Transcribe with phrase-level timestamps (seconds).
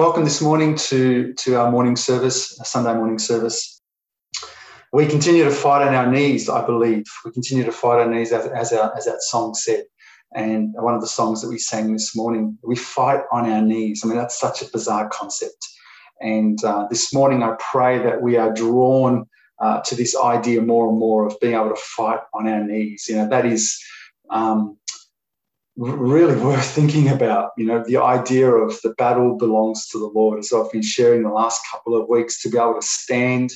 [0.00, 3.82] welcome this morning to, to our morning service, Sunday morning service.
[4.94, 7.04] We continue to fight on our knees, I believe.
[7.22, 9.84] We continue to fight on our knees, as, as, our, as that song said.
[10.34, 14.00] And one of the songs that we sang this morning, we fight on our knees.
[14.02, 15.68] I mean, that's such a bizarre concept.
[16.22, 19.26] And uh, this morning, I pray that we are drawn
[19.58, 23.04] uh, to this idea more and more of being able to fight on our knees.
[23.06, 23.78] You know, that is
[24.30, 24.78] um,
[25.76, 27.52] really worth thinking about.
[27.56, 31.22] You know, the idea of the battle belongs to the Lord, as I've been sharing
[31.22, 33.50] the last couple of weeks, to be able to stand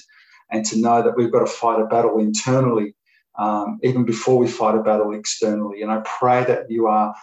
[0.51, 2.95] and to know that we've got to fight a battle internally,
[3.39, 5.83] um, even before we fight a battle externally.
[5.83, 7.15] And I pray that you are.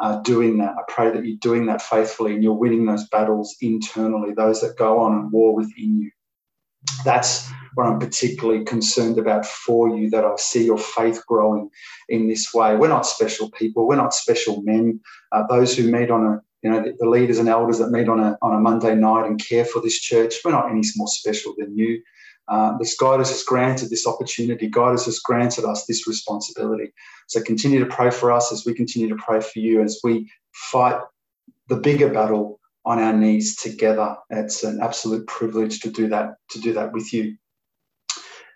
[0.00, 0.74] Uh, doing that.
[0.76, 4.76] I pray that you're doing that faithfully and you're winning those battles internally, those that
[4.76, 6.10] go on and war within you.
[7.04, 11.70] That's what I'm particularly concerned about for you, that I see your faith growing
[12.08, 12.76] in this way.
[12.76, 13.86] We're not special people.
[13.86, 15.00] We're not special men.
[15.32, 18.20] Uh, those who meet on a, you know, the, leaders and elders that meet on
[18.20, 21.54] a, on a Monday night and care for this church, we're not any more special
[21.56, 22.02] than you.
[22.48, 24.68] Uh, this God has just granted this opportunity.
[24.68, 26.92] God has granted us this responsibility.
[27.28, 30.30] So continue to pray for us as we continue to pray for you as we
[30.52, 31.00] fight
[31.68, 34.16] the bigger battle on our knees together.
[34.30, 37.36] It's an absolute privilege to do that, to do that with you.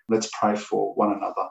[0.09, 1.49] Let's pray for one another.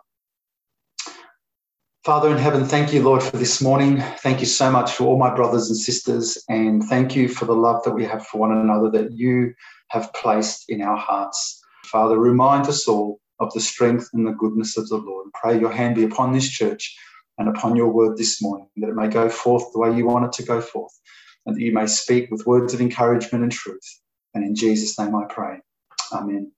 [2.05, 4.01] Father in heaven, thank you, Lord, for this morning.
[4.19, 6.39] Thank you so much for all my brothers and sisters.
[6.49, 9.53] And thank you for the love that we have for one another that you
[9.89, 11.61] have placed in our hearts.
[11.87, 15.27] Father, remind us all of the strength and the goodness of the Lord.
[15.35, 16.97] Pray your hand be upon this church
[17.39, 20.25] and upon your word this morning, that it may go forth the way you want
[20.27, 20.93] it to go forth,
[21.47, 24.01] and that you may speak with words of encouragement and truth.
[24.35, 25.61] And in Jesus' name I pray.
[26.13, 26.53] Amen.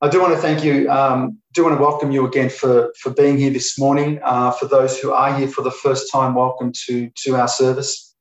[0.00, 0.90] I do want to thank you.
[0.90, 4.20] Um, do want to welcome you again for for being here this morning.
[4.22, 8.14] Uh, for those who are here for the first time, welcome to to our service.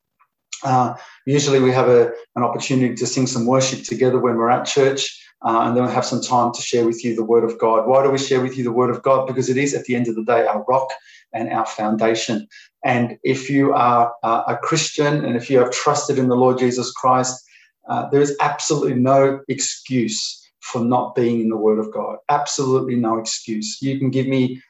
[0.64, 0.94] Uh,
[1.26, 5.28] usually, we have a, an opportunity to sing some worship together when we're at church,
[5.46, 7.86] uh, and then we have some time to share with you the Word of God.
[7.86, 9.28] Why do we share with you the Word of God?
[9.28, 10.88] Because it is, at the end of the day, our rock
[11.34, 12.48] and our foundation.
[12.84, 16.92] And if you are a Christian and if you have trusted in the Lord Jesus
[16.92, 17.42] Christ,
[17.88, 22.18] uh, there is absolutely no excuse for not being in the Word of God.
[22.30, 23.82] Absolutely no excuse.
[23.82, 24.62] You can give me,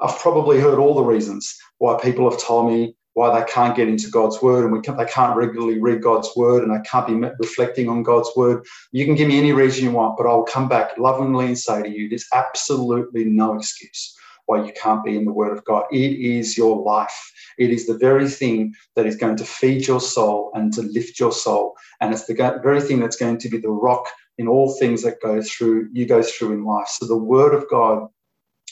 [0.00, 3.88] I've probably heard all the reasons why people have told me why they can't get
[3.88, 7.06] into God's Word and we can, they can't regularly read God's Word and they can't
[7.06, 8.64] be reflecting on God's Word.
[8.92, 11.82] You can give me any reason you want, but I'll come back lovingly and say
[11.82, 14.14] to you, there's absolutely no excuse
[14.48, 15.84] why you can't be in the Word of God.
[15.92, 17.32] It is your life.
[17.58, 21.20] It is the very thing that is going to feed your soul and to lift
[21.20, 21.76] your soul.
[22.00, 24.06] And it's the very thing that's going to be the rock
[24.38, 26.88] in all things that go through you go through in life.
[26.88, 28.08] So the Word of God,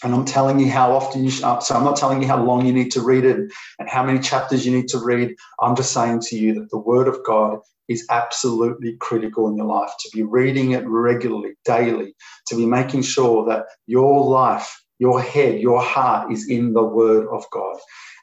[0.05, 1.33] and I'm telling you how often you.
[1.45, 4.05] Uh, so I'm not telling you how long you need to read it and how
[4.05, 5.35] many chapters you need to read.
[5.61, 9.67] I'm just saying to you that the Word of God is absolutely critical in your
[9.67, 9.91] life.
[10.01, 12.15] To be reading it regularly, daily,
[12.49, 17.27] to be making sure that your life, your head, your heart is in the Word
[17.29, 17.77] of God.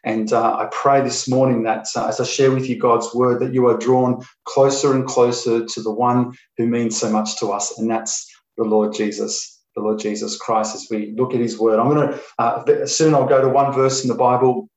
[0.03, 3.39] And uh, I pray this morning that uh, as I share with you God's word,
[3.39, 7.51] that you are drawn closer and closer to the one who means so much to
[7.51, 11.57] us, and that's the Lord Jesus, the Lord Jesus Christ, as we look at his
[11.57, 11.79] word.
[11.79, 14.69] I'm going to, uh, soon I'll go to one verse in the Bible,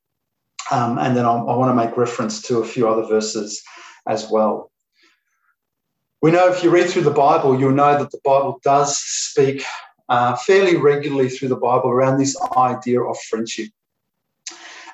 [0.70, 3.62] um, and then I'll, i want to make reference to a few other verses
[4.06, 4.70] as well.
[6.22, 9.64] We know if you read through the Bible, you'll know that the Bible does speak
[10.08, 13.68] uh, fairly regularly through the Bible around this idea of friendship.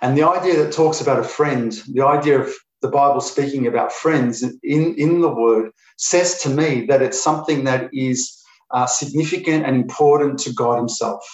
[0.00, 3.92] And the idea that talks about a friend, the idea of the Bible speaking about
[3.92, 8.42] friends in, in the word says to me that it's something that is
[8.72, 11.24] uh, significant and important to God Himself.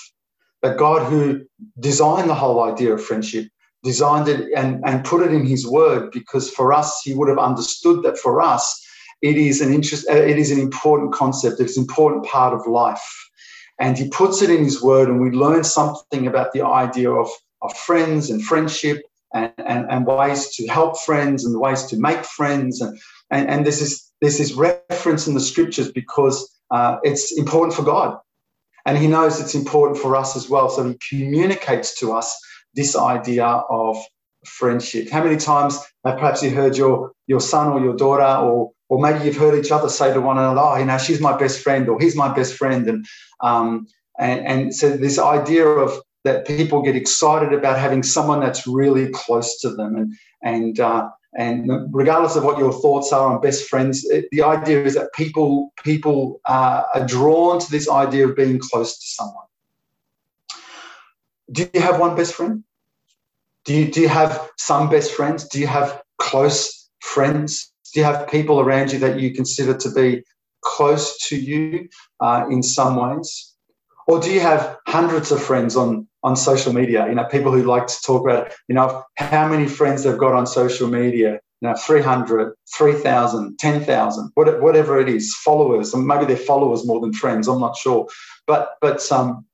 [0.60, 1.46] That God, who
[1.78, 3.48] designed the whole idea of friendship,
[3.84, 7.38] designed it and, and put it in His Word because for us, He would have
[7.38, 8.84] understood that for us,
[9.22, 11.60] it is an interest, uh, it is an important concept.
[11.60, 13.27] It's an important part of life,
[13.78, 17.30] and He puts it in His Word, and we learn something about the idea of
[17.62, 19.02] of friends and friendship
[19.34, 22.80] and, and, and ways to help friends and ways to make friends.
[22.80, 22.98] And,
[23.30, 27.82] and, and this is this is reference in the scriptures because uh, it's important for
[27.82, 28.18] God.
[28.84, 30.68] And he knows it's important for us as well.
[30.68, 32.36] So he communicates to us
[32.74, 33.96] this idea of
[34.46, 35.10] friendship.
[35.10, 38.98] How many times have perhaps you heard your, your son or your daughter, or, or
[39.00, 41.60] maybe you've heard each other say to one another, oh, you know, she's my best
[41.60, 42.88] friend or he's my best friend.
[42.88, 43.06] And,
[43.40, 43.86] um,
[44.18, 49.08] and, and so this idea of that people get excited about having someone that's really
[49.10, 50.12] close to them and
[50.42, 54.82] and uh, and regardless of what your thoughts are on best friends it, the idea
[54.82, 59.44] is that people people uh, are drawn to this idea of being close to someone.
[61.52, 62.64] Do you have one best friend?
[63.64, 65.48] Do you do you have some best friends?
[65.48, 69.90] Do you have close friends Do you have people around you that you consider to
[69.90, 70.22] be
[70.62, 71.88] close to you
[72.20, 73.54] uh, in some ways?
[74.06, 77.06] Or do you have hundreds of friends on, on social media?
[77.08, 80.32] You know, people who like to talk about, you know, how many friends they've got
[80.32, 86.36] on social media, you know, 300, 3,000, 10,000, whatever it is, followers, and maybe they're
[86.36, 88.08] followers more than friends, I'm not sure.
[88.46, 89.44] But, but um,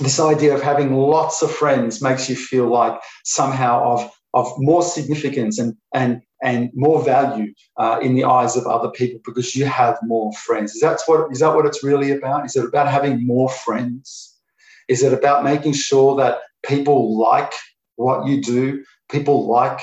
[0.00, 4.82] this idea of having lots of friends makes you feel like somehow of, of more
[4.82, 9.64] significance and, and, and more value uh, in the eyes of other people because you
[9.64, 10.74] have more friends.
[10.74, 12.44] Is that what, is that what it's really about?
[12.44, 14.36] Is it about having more friends?
[14.88, 17.52] Is it about making sure that people like
[17.96, 18.84] what you do?
[19.08, 19.80] People like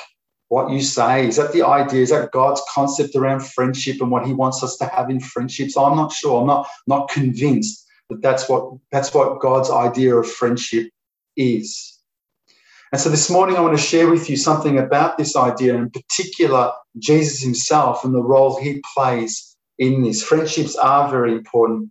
[0.49, 1.27] what you say?
[1.27, 2.01] Is that the idea?
[2.01, 5.77] Is that God's concept around friendship and what He wants us to have in friendships?
[5.77, 6.41] I'm not sure.
[6.41, 10.89] I'm not not convinced that that's what that's what God's idea of friendship
[11.37, 11.98] is.
[12.91, 15.91] And so this morning I want to share with you something about this idea, in
[15.91, 20.23] particular Jesus Himself and the role He plays in this.
[20.23, 21.89] Friendships are very important,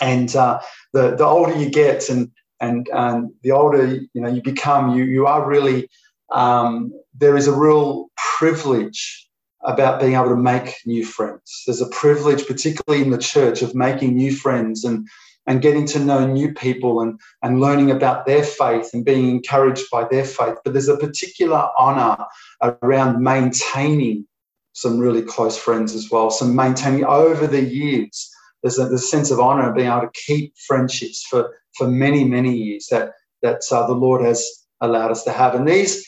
[0.00, 0.60] and uh,
[0.92, 5.04] the the older you get, and and and the older you know you become, you
[5.04, 5.88] you are really
[6.32, 9.28] um, there is a real privilege
[9.64, 11.62] about being able to make new friends.
[11.64, 15.08] There's a privilege, particularly in the church, of making new friends and,
[15.46, 19.84] and getting to know new people and, and learning about their faith and being encouraged
[19.90, 20.56] by their faith.
[20.64, 22.16] But there's a particular honor
[22.62, 24.26] around maintaining
[24.72, 28.30] some really close friends as well, some maintaining over the years.
[28.62, 31.86] There's a, there's a sense of honor of being able to keep friendships for, for
[31.86, 33.12] many, many years that,
[33.42, 34.48] that uh, the Lord has
[34.80, 35.54] allowed us to have.
[35.54, 36.04] And these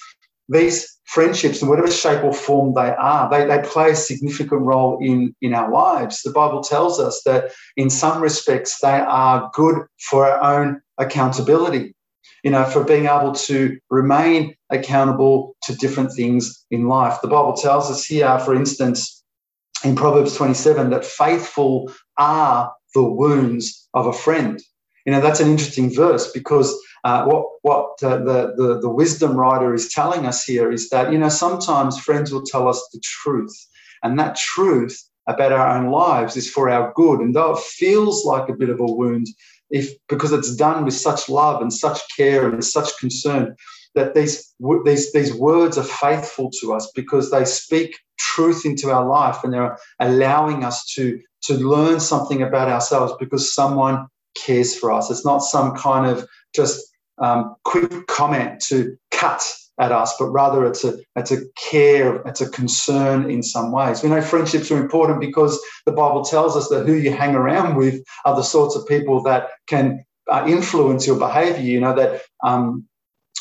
[0.49, 4.99] these friendships, in whatever shape or form they are, they, they play a significant role
[5.01, 6.23] in, in our lives.
[6.23, 11.95] The Bible tells us that in some respects they are good for our own accountability,
[12.43, 17.21] you know, for being able to remain accountable to different things in life.
[17.23, 19.23] The Bible tells us here, for instance,
[19.85, 24.61] in Proverbs 27, that faithful are the wounds of a friend.
[25.05, 26.77] You know, that's an interesting verse because
[27.07, 31.13] uh, what what uh, the, the the wisdom writer is telling us here is that
[31.13, 33.57] you know sometimes friends will tell us the truth,
[34.03, 37.21] and that truth about our own lives is for our good.
[37.21, 39.29] And though it feels like a bit of a wound,
[39.71, 43.55] if because it's done with such love and such care and such concern,
[43.95, 44.53] that these
[44.85, 49.53] these these words are faithful to us because they speak truth into our life and
[49.53, 55.09] they're allowing us to to learn something about ourselves because someone cares for us.
[55.09, 59.43] It's not some kind of just um, quick comment to cut
[59.79, 61.39] at us, but rather it's a it's a
[61.71, 64.03] care, it's a concern in some ways.
[64.03, 67.77] We know friendships are important because the Bible tells us that who you hang around
[67.77, 71.61] with are the sorts of people that can uh, influence your behavior.
[71.61, 72.87] You know that um,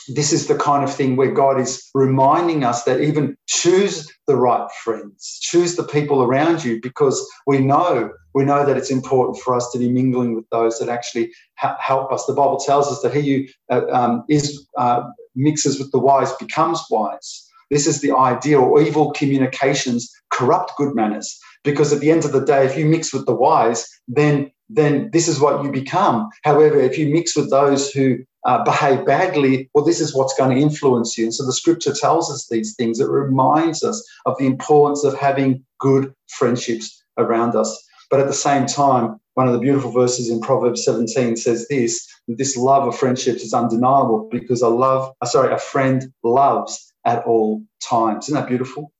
[0.08, 4.36] this is the kind of thing where God is reminding us that even choose the
[4.36, 9.38] right friends, choose the people around you, because we know we know that it's important
[9.40, 12.26] for us to be mingling with those that actually ha- help us.
[12.26, 15.04] The Bible tells us that he who uh, um, is uh,
[15.36, 17.50] mixes with the wise becomes wise.
[17.72, 18.78] This is the ideal.
[18.80, 23.14] Evil communications corrupt good manners, because at the end of the day, if you mix
[23.14, 26.30] with the wise, then then this is what you become.
[26.44, 30.56] However, if you mix with those who uh, behave badly, well, this is what's going
[30.56, 31.26] to influence you.
[31.26, 33.00] And so the scripture tells us these things.
[33.00, 37.84] It reminds us of the importance of having good friendships around us.
[38.10, 42.08] But at the same time, one of the beautiful verses in Proverbs 17 says this
[42.28, 47.24] this love of friendships is undeniable because a love, uh, sorry, a friend loves at
[47.26, 48.26] all times.
[48.26, 48.92] Isn't that beautiful?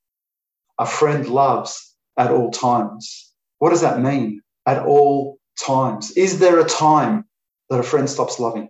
[0.78, 3.32] A friend loves at all times.
[3.60, 4.42] What does that mean?
[4.66, 6.12] At all times.
[6.12, 7.26] Is there a time
[7.70, 8.70] that a friend stops loving?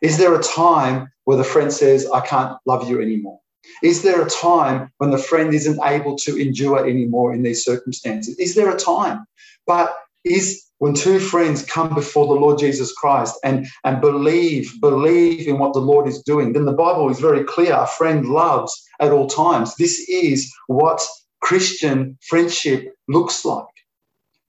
[0.00, 3.40] Is there a time where the friend says, I can't love you anymore?
[3.82, 8.38] Is there a time when the friend isn't able to endure anymore in these circumstances?
[8.38, 9.24] Is there a time?
[9.66, 15.46] But is when two friends come before the Lord Jesus Christ and, and believe, believe
[15.46, 17.74] in what the Lord is doing, then the Bible is very clear.
[17.74, 19.76] A friend loves at all times.
[19.76, 21.06] This is what
[21.42, 23.66] Christian friendship looks like.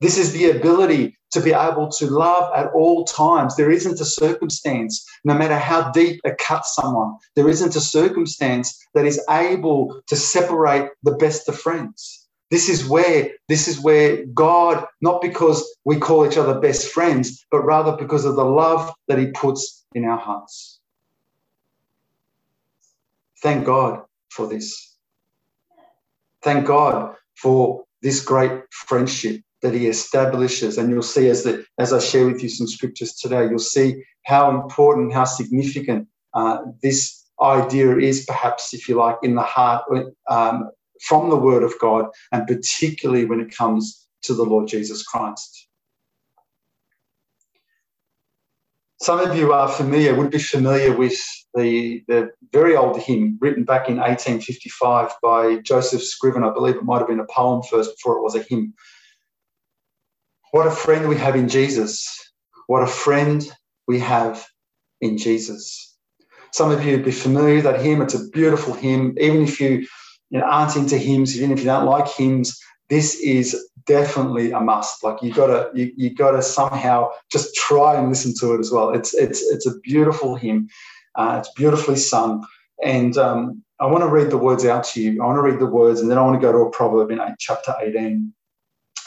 [0.02, 3.56] This is the ability to be able to love at all times.
[3.56, 8.78] There isn't a circumstance, no matter how deep it cuts someone, there isn't a circumstance
[8.96, 12.28] that is able to separate the best of friends.
[12.50, 17.46] This is where this is where God, not because we call each other best friends,
[17.52, 20.80] but rather because of the love that He puts in our hearts.
[23.42, 24.98] Thank God for this.
[26.44, 30.78] Thank God for this great friendship that he establishes.
[30.78, 34.04] And you'll see as the, as I share with you some scriptures today, you'll see
[34.26, 39.84] how important, how significant uh, this idea is, perhaps, if you like, in the heart
[40.30, 40.70] um,
[41.02, 45.68] from the Word of God, and particularly when it comes to the Lord Jesus Christ.
[49.02, 51.20] Some of you are familiar, would be familiar with
[51.56, 56.44] the, the very old hymn written back in 1855 by Joseph Scriven.
[56.44, 58.76] I believe it might have been a poem first before it was a hymn.
[60.52, 62.08] What a friend we have in Jesus.
[62.68, 63.42] What a friend
[63.88, 64.46] we have
[65.00, 65.98] in Jesus.
[66.52, 68.02] Some of you would be familiar with that hymn.
[68.02, 69.16] It's a beautiful hymn.
[69.20, 69.88] Even if you,
[70.30, 74.60] you know, aren't into hymns, even if you don't like hymns, this is definitely a
[74.60, 75.04] must.
[75.04, 78.90] Like you gotta you, you gotta somehow just try and listen to it as well.
[78.90, 80.68] It's it's it's a beautiful hymn.
[81.16, 82.46] Uh, it's beautifully sung,
[82.84, 85.22] and um, I want to read the words out to you.
[85.22, 87.12] I want to read the words, and then I want to go to a proverb
[87.12, 88.34] in eight, chapter eighteen.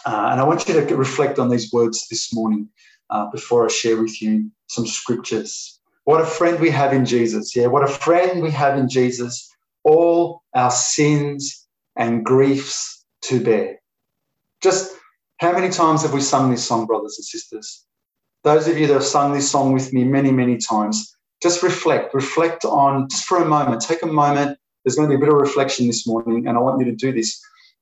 [0.06, 2.68] Uh, and I want you to reflect on these words this morning
[3.10, 5.80] uh, before I share with you some scriptures.
[6.04, 7.56] What a friend we have in Jesus.
[7.56, 9.50] Yeah, what a friend we have in Jesus.
[9.82, 13.80] All our sins and griefs to bear.
[14.62, 14.94] Just
[15.38, 17.84] how many times have we sung this song, brothers and sisters?
[18.42, 22.14] Those of you that have sung this song with me many, many times, just reflect,
[22.14, 24.58] reflect on, just for a moment, take a moment.
[24.84, 26.94] There's going to be a bit of reflection this morning, and I want you to
[26.94, 27.40] do this.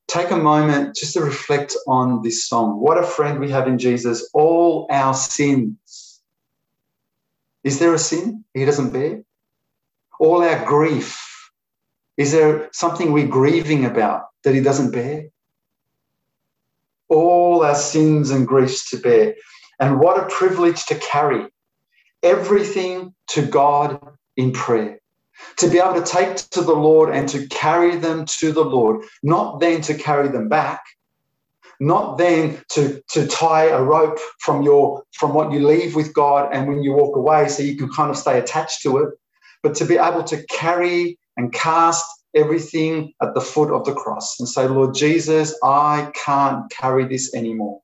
[0.08, 2.80] Take a moment just to reflect on this song.
[2.80, 6.20] What a friend we have in Jesus, all our sins.
[7.64, 9.22] Is there a sin he doesn't bear?
[10.20, 11.50] All our grief.
[12.16, 15.24] Is there something we're grieving about that he doesn't bear?
[17.12, 19.34] all our sins and griefs to bear.
[19.78, 21.46] And what a privilege to carry
[22.22, 24.00] everything to God
[24.36, 24.98] in prayer.
[25.58, 29.04] To be able to take to the Lord and to carry them to the Lord,
[29.22, 30.82] not then to carry them back,
[31.80, 36.50] not then to, to tie a rope from your from what you leave with God
[36.52, 39.10] and when you walk away so you can kind of stay attached to it,
[39.62, 44.38] but to be able to carry and cast everything at the foot of the cross
[44.40, 47.80] and say, Lord Jesus, I can't carry this anymore.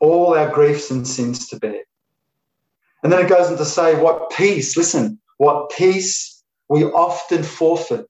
[0.00, 1.82] All our griefs and sins to bear.
[3.02, 8.06] And then it goes on to say, what peace, listen, what peace we often forfeit.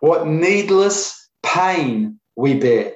[0.00, 2.94] What needless pain we bear.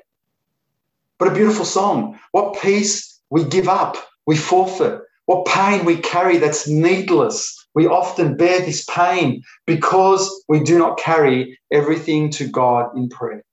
[1.18, 2.18] But a beautiful song.
[2.32, 5.00] What peace we give up, we forfeit.
[5.26, 10.98] What pain we carry that's needless we often bear this pain because we do not
[10.98, 13.44] carry everything to God in prayer.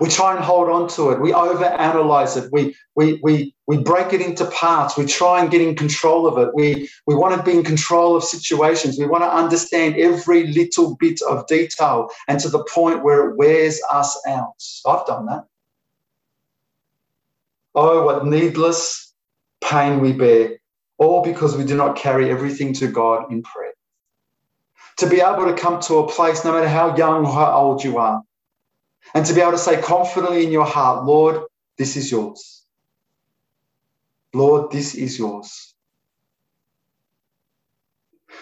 [0.00, 1.20] We try and hold on to it.
[1.20, 2.50] We overanalyze it.
[2.52, 4.96] We, we, we, we break it into parts.
[4.96, 6.54] We try and get in control of it.
[6.54, 8.98] We, we want to be in control of situations.
[8.98, 13.36] We want to understand every little bit of detail and to the point where it
[13.36, 14.62] wears us out.
[14.86, 15.44] I've done that.
[17.74, 19.14] Oh, what needless
[19.62, 20.58] pain we bear
[20.98, 23.72] all because we do not carry everything to God in prayer.
[24.98, 27.84] To be able to come to a place, no matter how young or how old
[27.84, 28.22] you are,
[29.14, 31.42] and to be able to say confidently in your heart, Lord,
[31.76, 32.64] this is yours.
[34.34, 35.74] Lord, this is yours.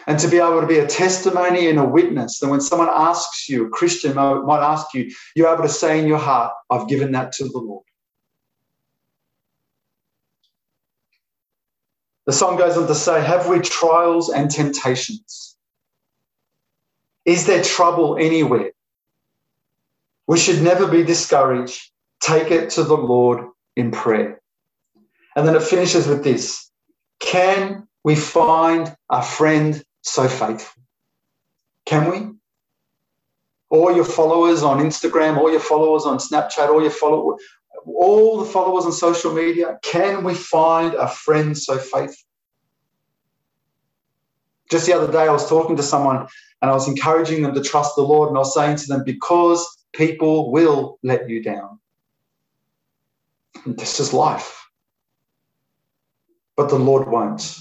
[0.08, 3.48] And to be able to be a testimony and a witness that when someone asks
[3.48, 7.12] you, a Christian might ask you, you're able to say in your heart, I've given
[7.12, 7.84] that to the Lord.
[12.26, 15.56] The song goes on to say, Have we trials and temptations?
[17.24, 18.70] Is there trouble anywhere?
[20.26, 21.90] We should never be discouraged.
[22.20, 24.40] Take it to the Lord in prayer.
[25.36, 26.70] And then it finishes with this
[27.20, 30.82] Can we find a friend so faithful?
[31.84, 32.32] Can we?
[33.68, 37.42] All your followers on Instagram, all your followers on Snapchat, all your followers,
[37.84, 42.26] all the followers on social media, can we find a friend so faithful?
[44.70, 46.26] Just the other day, I was talking to someone
[46.62, 49.04] and I was encouraging them to trust the Lord, and I was saying to them,
[49.04, 51.80] because people will let you down.
[53.64, 54.68] This is life.
[56.56, 57.58] But the Lord won't.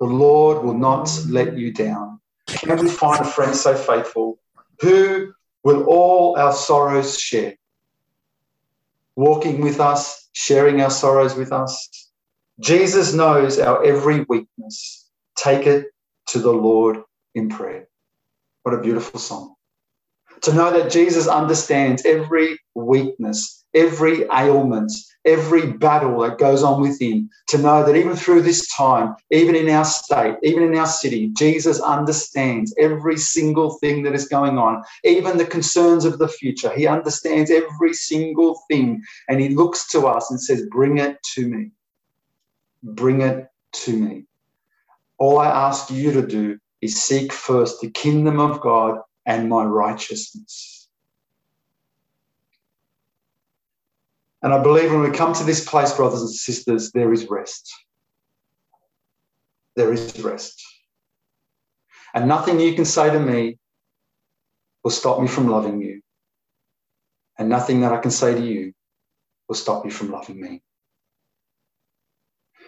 [0.00, 2.20] The Lord will not let you down.
[2.48, 4.38] Can we find a friend so faithful
[4.80, 5.32] who
[5.64, 7.54] will all our sorrows share?
[9.16, 12.10] walking with us, sharing our sorrows with us.
[12.60, 15.10] Jesus knows our every weakness.
[15.36, 15.86] Take it
[16.28, 17.02] to the Lord
[17.34, 17.88] in prayer.
[18.62, 19.54] What a beautiful song.
[20.42, 24.92] To know that Jesus understands every weakness, every ailment,
[25.24, 29.68] every battle that goes on within, to know that even through this time, even in
[29.70, 34.82] our state, even in our city, Jesus understands every single thing that is going on,
[35.04, 36.72] even the concerns of the future.
[36.72, 41.48] He understands every single thing and he looks to us and says, Bring it to
[41.48, 41.72] me.
[42.82, 44.24] Bring it to me.
[45.18, 49.64] All I ask you to do is seek first the kingdom of God and my
[49.64, 50.88] righteousness.
[54.42, 57.72] And I believe when we come to this place, brothers and sisters, there is rest.
[59.76, 60.60] There is rest.
[62.12, 63.58] And nothing you can say to me
[64.82, 66.02] will stop me from loving you.
[67.38, 68.72] And nothing that I can say to you
[69.48, 70.60] will stop you from loving me.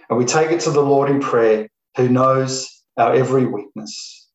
[0.08, 4.28] And we take it to the Lord in prayer, who knows our every weakness,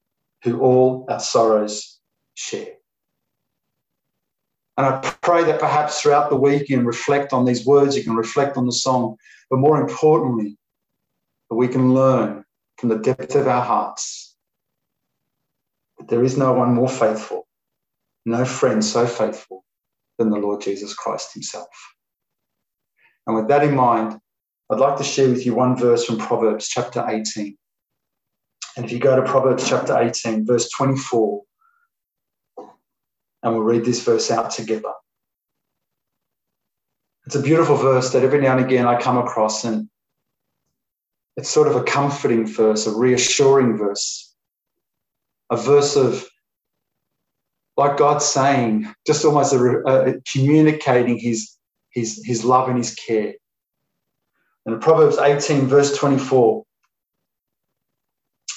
[0.44, 1.99] who all our sorrows
[2.40, 2.74] share.
[4.78, 8.04] And I pray that perhaps throughout the week you can reflect on these words, you
[8.04, 9.18] can reflect on the song,
[9.50, 10.58] but more importantly,
[11.50, 12.46] that we can learn
[12.78, 14.38] from the depth of our hearts
[15.98, 17.46] that there is no one more faithful,
[18.26, 19.66] no friend so faithful
[20.18, 21.68] than the Lord Jesus Christ himself.
[23.28, 24.18] And with that in mind,
[24.70, 27.58] I'd like to share with you one verse from Proverbs chapter 18.
[28.78, 31.42] And if you go to Proverbs chapter 18, verse 24,
[33.44, 34.92] and we'll read this verse out together.
[37.26, 39.90] It's a beautiful verse that every now and again I come across, and
[41.38, 44.34] it's sort of a comforting verse, a reassuring verse,
[45.50, 46.28] a verse of
[47.80, 51.56] like God saying, just almost a, a, communicating his,
[51.92, 53.34] his, his love and his care.
[54.66, 56.66] And in Proverbs 18, verse 24,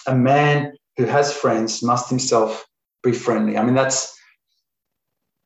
[0.09, 2.67] a man who has friends must himself
[3.05, 3.57] be friendly.
[3.57, 4.13] I mean, that's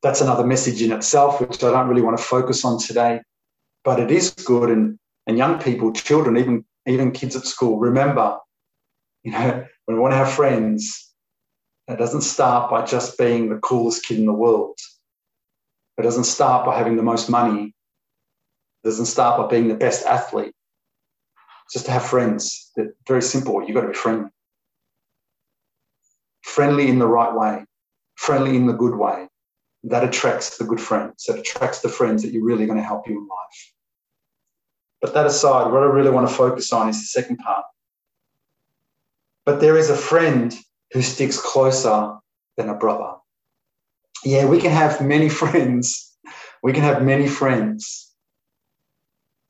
[0.03, 3.21] that's another message in itself, which I don't really want to focus on today.
[3.83, 8.37] But it is good, and and young people, children, even even kids at school, remember,
[9.23, 11.13] you know, when we want to have friends,
[11.87, 14.77] it doesn't start by just being the coolest kid in the world.
[15.97, 17.73] It doesn't start by having the most money.
[18.83, 20.53] It doesn't start by being the best athlete.
[21.65, 22.71] It's just to have friends.
[22.75, 23.61] They're very simple.
[23.61, 24.29] You've got to be friendly.
[26.43, 27.65] Friendly in the right way,
[28.15, 29.27] friendly in the good way,
[29.83, 33.07] that attracts the good friends, that attracts the friends that you're really going to help
[33.07, 33.73] you in life.
[35.01, 37.65] But that aside, what I really want to focus on is the second part.
[39.45, 40.53] But there is a friend
[40.91, 42.17] who sticks closer
[42.57, 43.15] than a brother.
[44.23, 46.17] Yeah, we can have many friends.
[46.63, 48.11] We can have many friends.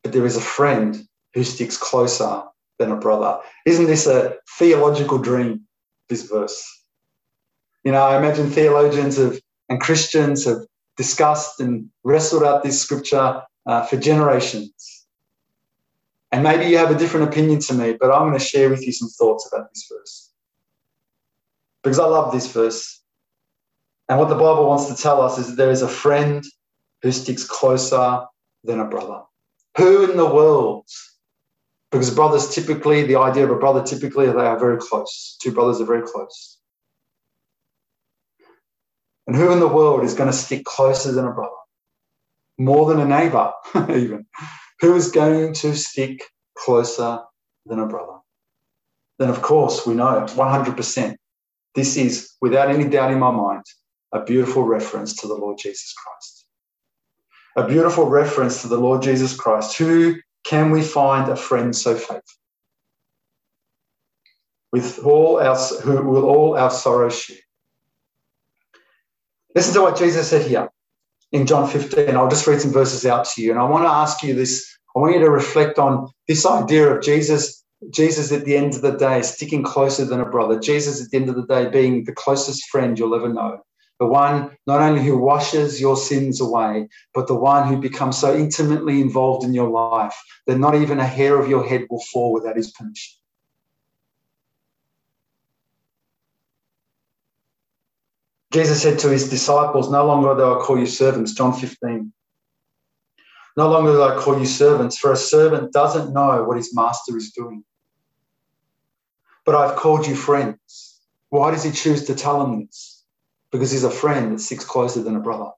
[0.04, 2.44] But there is a friend who sticks closer
[2.80, 3.40] than a brother.
[3.66, 5.62] Isn't this a theological dream,
[6.10, 6.64] this verse?
[7.84, 10.62] You know, I imagine theologians have and Christians have
[10.96, 15.06] discussed and wrestled out this scripture uh, for generations.
[16.32, 18.86] And maybe you have a different opinion to me, but I'm going to share with
[18.86, 20.32] you some thoughts about this verse.
[21.84, 23.02] Because I love this verse.
[24.10, 26.44] And what the Bible wants to tell us is that there is a friend
[27.02, 28.26] who sticks closer
[28.64, 29.22] than a brother.
[29.78, 30.88] Who in the world?
[31.92, 35.38] Because brothers typically, the idea of a brother typically, they are very close.
[35.42, 36.57] Two brothers are very close.
[39.28, 41.52] And who in the world is going to stick closer than a brother?
[42.58, 44.26] More than a neighbor, even.
[44.80, 46.24] Who is going to stick
[46.58, 47.20] closer
[47.66, 48.20] than a brother?
[49.20, 51.16] Then, of course, we know 100%.
[51.76, 53.64] This is, without any doubt in my mind,
[54.14, 56.46] a beautiful reference to the Lord Jesus Christ.
[57.58, 59.78] A beautiful reference to the Lord Jesus Christ.
[59.78, 62.22] Who can we find a friend so faithful?
[64.72, 67.38] With all our, who will all our sorrows share
[69.58, 70.70] Listen to what Jesus said here
[71.32, 72.16] in John 15.
[72.16, 73.50] I'll just read some verses out to you.
[73.50, 74.72] And I want to ask you this.
[74.96, 78.84] I want you to reflect on this idea of Jesus, Jesus at the end of
[78.84, 80.60] the day, sticking closer than a brother.
[80.60, 83.60] Jesus at the end of the day being the closest friend you'll ever know.
[84.00, 88.36] The one not only who washes your sins away, but the one who becomes so
[88.36, 90.16] intimately involved in your life
[90.46, 93.18] that not even a hair of your head will fall without his permission.
[98.52, 102.14] Jesus said to his disciples, No longer do I call you servants, John 15.
[103.58, 107.18] No longer do I call you servants, for a servant doesn't know what his master
[107.18, 107.64] is doing.
[109.46, 111.02] But I've called you friends.
[111.30, 113.04] Why does he choose to tell them this?
[113.52, 115.52] Because he's a friend that sticks closer than a brother.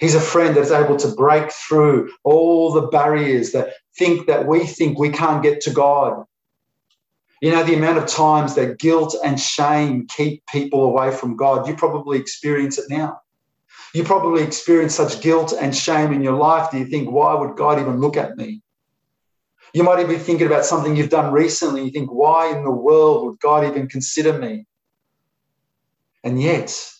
[0.00, 4.66] He's a friend that's able to break through all the barriers that think that we
[4.66, 6.24] think we can't get to God.
[7.42, 11.68] You know, the amount of times that guilt and shame keep people away from God,
[11.68, 13.20] you probably experience it now.
[13.94, 17.56] You probably experience such guilt and shame in your life Do you think, why would
[17.56, 18.62] God even look at me?
[19.74, 21.84] You might even be thinking about something you've done recently.
[21.84, 24.64] You think, why in the world would God even consider me?
[26.24, 26.90] And yet,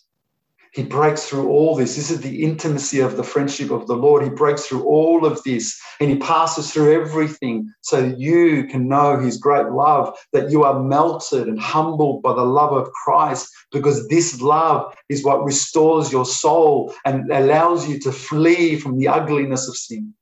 [0.76, 1.96] He breaks through all this.
[1.96, 4.22] This is the intimacy of the friendship of the Lord.
[4.22, 9.18] He breaks through all of this and he passes through everything so you can know
[9.18, 14.06] his great love, that you are melted and humbled by the love of Christ, because
[14.08, 19.68] this love is what restores your soul and allows you to flee from the ugliness
[19.68, 20.12] of sin.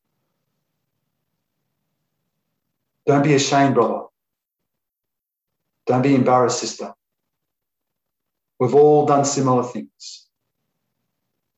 [3.07, 4.05] Don't be ashamed, brother.
[5.89, 6.95] Don't be embarrassed, sister.
[8.61, 10.24] We've all done similar things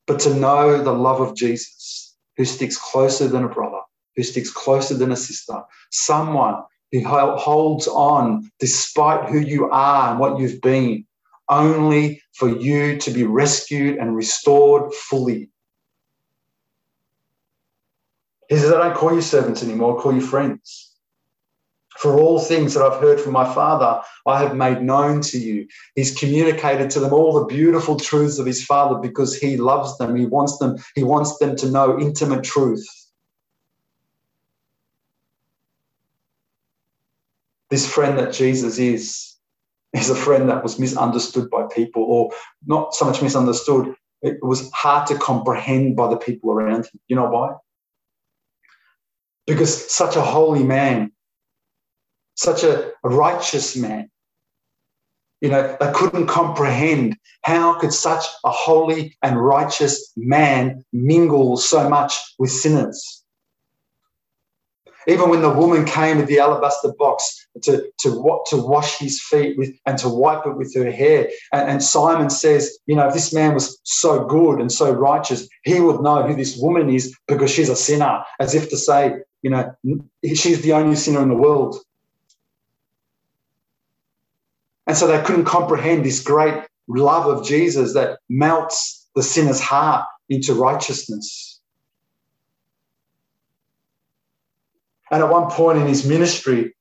[0.07, 3.81] but to know the love of Jesus, who sticks closer than a brother,
[4.15, 10.19] who sticks closer than a sister, someone who holds on despite who you are and
[10.19, 11.05] what you've been,
[11.49, 15.49] only for you to be rescued and restored fully.
[18.49, 20.86] He says, I don't call you servants anymore, I call you friends.
[21.97, 25.67] For all things that I've heard from my Father, I have made known to you.
[25.95, 30.15] He's communicated to them all the beautiful truths of his Father because he loves them.
[30.15, 32.87] He wants them, he wants them to know intimate truth.
[37.71, 39.35] This friend that Jesus is,
[39.93, 42.31] is a friend that was misunderstood by people, or
[42.65, 46.99] not so much misunderstood, it was hard to comprehend by the people around him.
[47.07, 47.55] You know why?
[49.47, 51.11] Because such a holy man
[52.37, 54.09] such a, righteous man.
[55.41, 61.87] You know, they couldn't comprehend how could such a holy and righteous man mingle so
[61.87, 63.23] much with sinners.
[65.07, 69.57] Even when the woman came with the alabaster box to, to, to wash his feet
[69.57, 73.13] with and to wipe it with her hair, and, and Simon says, you know, if
[73.13, 77.15] this man was so good and so righteous, he would know who this woman is
[77.27, 79.73] because she's a sinner, as if to say, you know,
[80.25, 81.77] she's the only sinner in the world.
[84.87, 90.07] And so they couldn't comprehend this great love of Jesus that melts the sinner's heart
[90.29, 91.59] into righteousness.
[95.11, 96.75] And at one point in his ministry,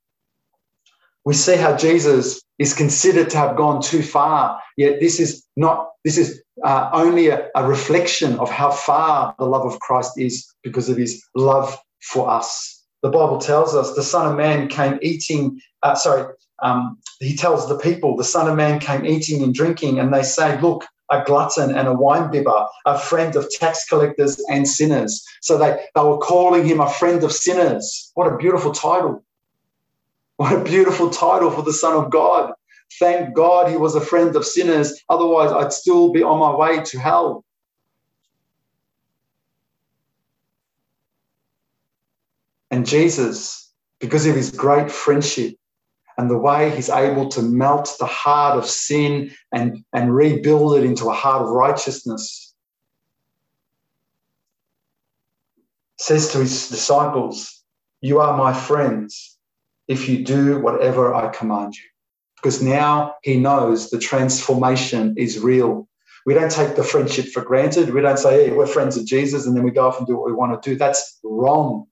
[1.24, 4.60] we see how Jesus is considered to have gone too far.
[4.76, 9.44] Yet this is not, this is uh, only a, a reflection of how far the
[9.44, 12.84] love of Christ is because of his love for us.
[13.02, 17.68] The Bible tells us the Son of Man came eating, uh, sorry, um, he tells
[17.68, 21.22] the people, the Son of Man came eating and drinking, and they say, Look, a
[21.24, 25.24] glutton and a winebibber, a friend of tax collectors and sinners.
[25.40, 28.10] So they, they were calling him a friend of sinners.
[28.14, 29.22] What a beautiful title.
[30.36, 32.52] What a beautiful title for the Son of God.
[32.98, 35.02] Thank God he was a friend of sinners.
[35.08, 37.44] Otherwise, I'd still be on my way to hell.
[42.70, 45.54] And Jesus, because of his great friendship,
[46.18, 50.84] and the way he's able to melt the heart of sin and, and rebuild it
[50.84, 52.54] into a heart of righteousness.
[55.98, 57.62] Says to his disciples,
[58.00, 59.36] You are my friends
[59.88, 61.84] if you do whatever I command you.
[62.36, 65.88] Because now he knows the transformation is real.
[66.26, 67.94] We don't take the friendship for granted.
[67.94, 70.16] We don't say, hey, we're friends of Jesus, and then we go off and do
[70.16, 70.76] what we want to do.
[70.76, 71.86] That's wrong.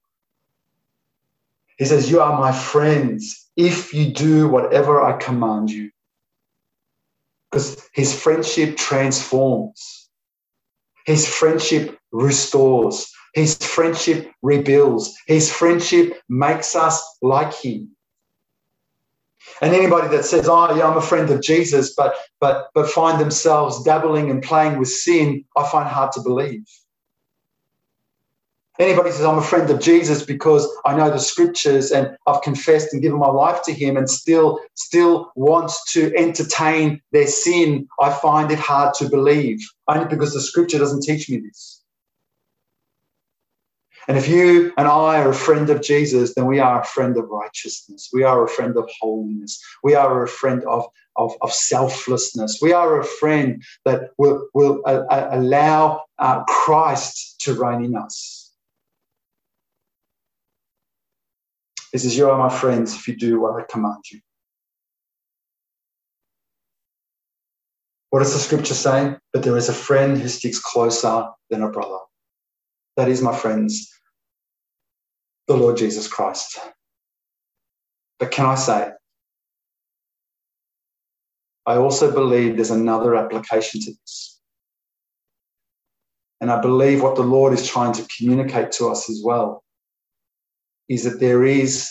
[1.79, 5.91] He says, You are my friends if you do whatever I command you.
[7.51, 10.09] Because his friendship transforms,
[11.07, 17.91] his friendship restores, his friendship rebuilds, his friendship makes us like him.
[19.63, 23.21] And anybody that says, "Oh, yeah, I'm a friend of Jesus," but but but find
[23.21, 26.65] themselves dabbling and playing with sin, I find hard to believe.
[28.81, 32.93] Anybody says, I'm a friend of Jesus because I know the scriptures and I've confessed
[32.93, 38.11] and given my life to him and still, still wants to entertain their sin, I
[38.11, 41.83] find it hard to believe, only because the scripture doesn't teach me this.
[44.09, 47.17] And if you and I are a friend of Jesus, then we are a friend
[47.17, 48.11] of righteousness.
[48.13, 49.63] We are a friend of holiness.
[49.83, 50.85] We are a friend of,
[51.17, 52.59] of, of selflessness.
[52.61, 57.97] We are a friend that will, will uh, uh allow uh, Christ to reign in
[57.97, 58.44] us.
[61.95, 64.19] He says, You are my friends if you do what I command you.
[68.11, 69.15] What does the scripture say?
[69.33, 71.99] But there is a friend who sticks closer than a brother.
[72.97, 73.93] That is, my friends,
[75.47, 76.59] the Lord Jesus Christ.
[78.19, 78.91] But can I say,
[81.65, 84.41] I also believe there's another application to this.
[86.41, 89.64] And I believe what the Lord is trying to communicate to us as well
[90.89, 91.91] is that there is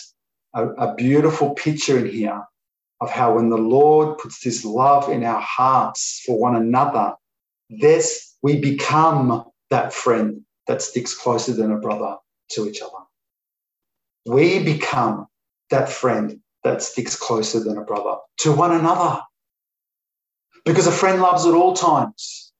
[0.54, 2.42] a, a beautiful picture in here
[3.00, 7.14] of how when the Lord puts this love in our hearts for one another,
[7.68, 12.16] this we become that friend that sticks closer than a brother
[12.50, 13.04] to each other.
[14.26, 15.26] We become
[15.70, 19.20] that friend that sticks closer than a brother to one another.
[20.64, 22.52] Because a friend loves at all times.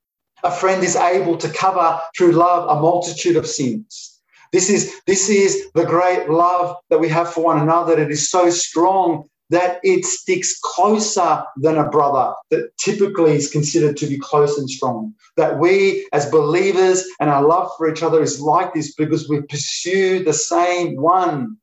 [0.43, 4.14] A friend is able to cover through love a multitude of sins.
[4.55, 7.99] This is, this is the great love that we have for one another.
[7.99, 13.97] It is so strong that it sticks closer than a brother that typically is considered
[13.97, 15.13] to be close and strong.
[15.37, 19.43] That we, as believers, and our love for each other is like this because we
[19.43, 21.57] pursue the same one.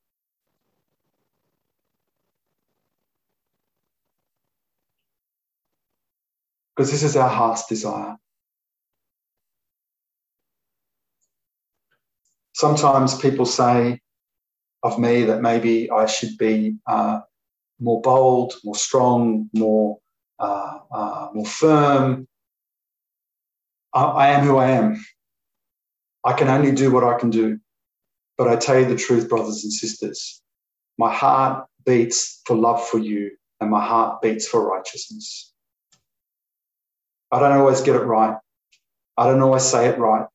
[6.75, 8.17] Because this is our heart's desire.
[12.61, 13.99] Sometimes people say
[14.83, 16.75] of me that maybe I should be.
[16.85, 17.21] Uh,
[17.79, 19.97] more bold, more strong, more
[20.39, 22.27] uh, uh, more firm.
[23.95, 25.03] I, I am who I am.
[26.23, 27.59] I can only do what I can do.
[28.37, 30.41] But I tell you the truth, brothers and sisters,
[30.99, 35.51] my heart beats for love for you, and my heart beats for righteousness.
[37.31, 38.37] I don't always get it right.
[39.17, 40.27] I don't always say it right.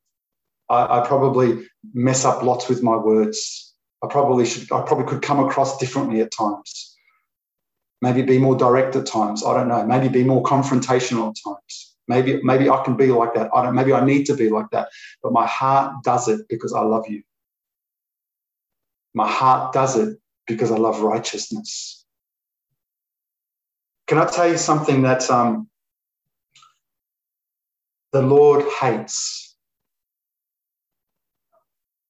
[0.69, 3.75] I, I probably mess up lots with my words.
[4.03, 4.71] I probably should.
[4.73, 6.97] I probably could come across differently at times
[8.03, 9.45] maybe be more direct at times.
[9.45, 9.85] I don't know.
[9.87, 11.97] Maybe be more confrontational at times.
[12.09, 13.51] Maybe maybe I can be like that.
[13.55, 13.75] I don't.
[13.75, 14.89] Maybe I need to be like that.
[15.23, 17.23] But my heart does it because I love you.
[19.15, 22.05] My heart does it because I love righteousness.
[24.07, 25.69] Can I tell you something that um,
[28.13, 29.46] the Lord hates?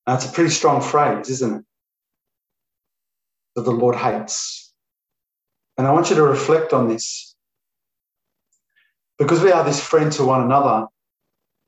[0.06, 1.64] That's a pretty strong phrase, isn't it?
[3.56, 4.72] That the Lord hates.
[5.76, 7.34] And I want you to reflect on this.
[9.18, 10.86] Because we are this friend to one another,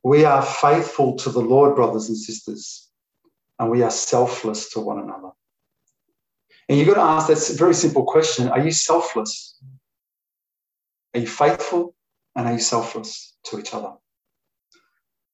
[0.02, 2.88] we are faithful to the Lord, brothers and sisters,
[3.58, 5.30] and we are selfless to one another.
[6.68, 9.58] And you've got to ask that very simple question Are you selfless?
[11.14, 11.94] Are you faithful?
[12.36, 13.94] And are you selfless to each other?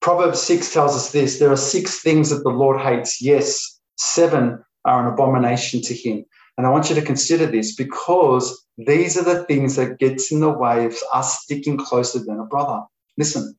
[0.04, 3.22] Proverbs 6 tells us this there are six things that the Lord hates.
[3.22, 6.26] Yes, seven are an abomination to him.
[6.58, 10.40] And I want you to consider this because these are the things that gets in
[10.40, 12.82] the way of us sticking closer than a brother.
[13.16, 13.56] Listen.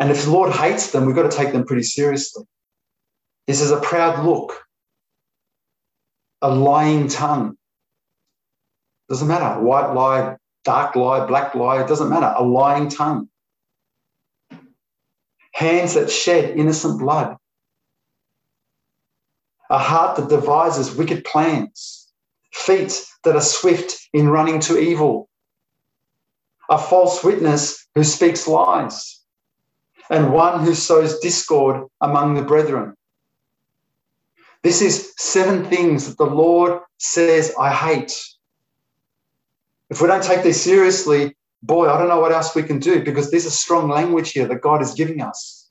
[0.00, 2.44] And if the Lord hates them, we've got to take them pretty seriously.
[3.46, 4.52] This is a proud look,
[6.42, 7.56] a lying tongue.
[9.08, 9.62] Doesn't matter.
[9.62, 12.34] White lie, dark lie, black lie, it doesn't matter.
[12.36, 13.30] A lying tongue.
[15.56, 17.38] Hands that shed innocent blood
[19.70, 22.12] a heart that devises wicked plans,
[22.52, 25.28] feet that are swift in running to evil,
[26.68, 29.20] a false witness who speaks lies,
[30.10, 32.94] and one who sows discord among the brethren.
[34.62, 38.14] This is seven things that the Lord says, I hate.
[39.90, 41.36] If we don't take these seriously,
[41.66, 44.46] boy, I don't know what else we can do because there's a strong language here
[44.46, 45.68] that God is giving us.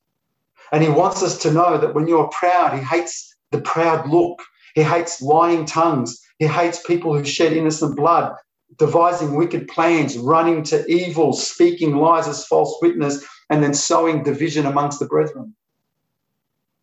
[0.72, 4.42] And He wants us to know that when you're proud, He hates the proud look.
[4.74, 6.20] He hates lying tongues.
[6.38, 8.36] He hates people who shed innocent blood,
[8.78, 14.66] devising wicked plans, running to evil, speaking lies as false witness, and then sowing division
[14.66, 15.56] amongst the brethren.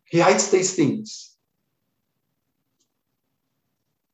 [0.05, 1.35] He hates these things.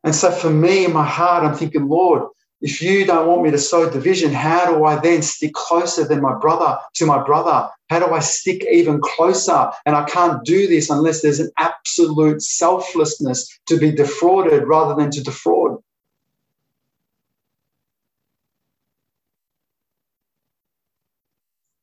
[0.04, 2.24] And so for me in my heart, I'm thinking, Lord,
[2.62, 6.22] if you don't want me to sow division, how do I then stick closer than
[6.22, 7.70] my brother to my brother?
[7.90, 9.72] How do I stick even closer?
[9.86, 15.10] And I can't do this unless there's an absolute selflessness to be defrauded rather than
[15.12, 15.82] to defraud.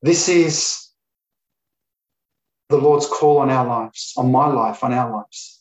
[0.03, 0.91] This is
[2.69, 5.59] the Lord's call on our lives, on my life, on our lives.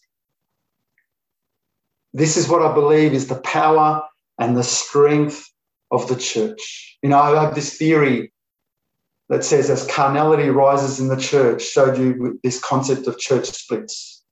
[2.14, 4.04] This is what I believe is the power
[4.38, 5.50] and the strength
[5.92, 6.98] of the church.
[7.02, 8.32] You know, I have this theory
[9.30, 14.24] that says as carnality rises in the church, showed you this concept of church splits.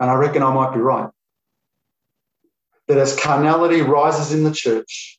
[0.00, 1.10] And I reckon I might be right.
[2.88, 5.18] That as carnality rises in the church,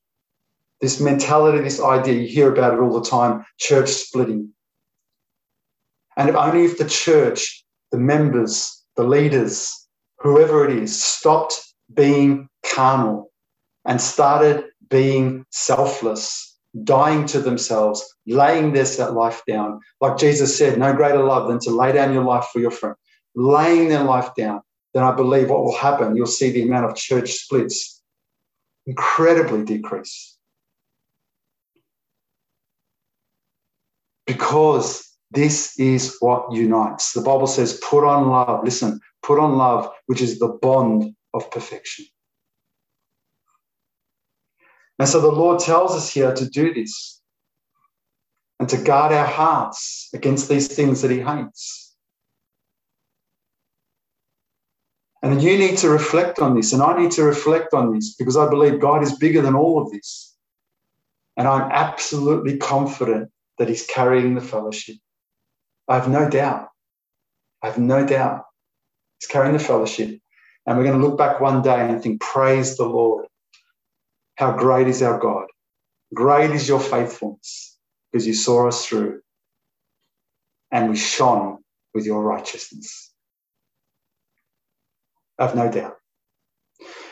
[0.81, 4.49] this mentality, this idea, you hear about it all the time church splitting.
[6.17, 9.87] And if only if the church, the members, the leaders,
[10.19, 13.31] whoever it is, stopped being carnal
[13.85, 19.79] and started being selfless, dying to themselves, laying their life down.
[20.01, 22.95] Like Jesus said, no greater love than to lay down your life for your friend,
[23.35, 24.61] laying their life down.
[24.93, 28.01] Then I believe what will happen, you'll see the amount of church splits
[28.85, 30.35] incredibly decrease.
[34.25, 37.13] because this is what unites.
[37.13, 38.63] The Bible says, put on love.
[38.63, 42.05] Listen, put on love, which is the bond of perfection.
[44.97, 47.21] And so the Lord tells us here to do this
[48.59, 51.93] and to guard our hearts against these things that He hates.
[55.21, 58.37] And you need to reflect on this, and I need to reflect on this because
[58.37, 60.35] I believe God is bigger than all of this.
[61.35, 64.97] And I'm absolutely confident that He's carrying the fellowship.
[65.87, 66.69] I have no doubt.
[67.61, 68.45] I have no doubt.
[69.19, 70.19] He's carrying the fellowship.
[70.65, 73.25] And we're going to look back one day and think, Praise the Lord.
[74.35, 75.45] How great is our God.
[76.13, 77.77] Great is your faithfulness
[78.11, 79.21] because you saw us through
[80.71, 81.59] and we shone
[81.93, 83.11] with your righteousness.
[85.39, 85.97] I have no doubt.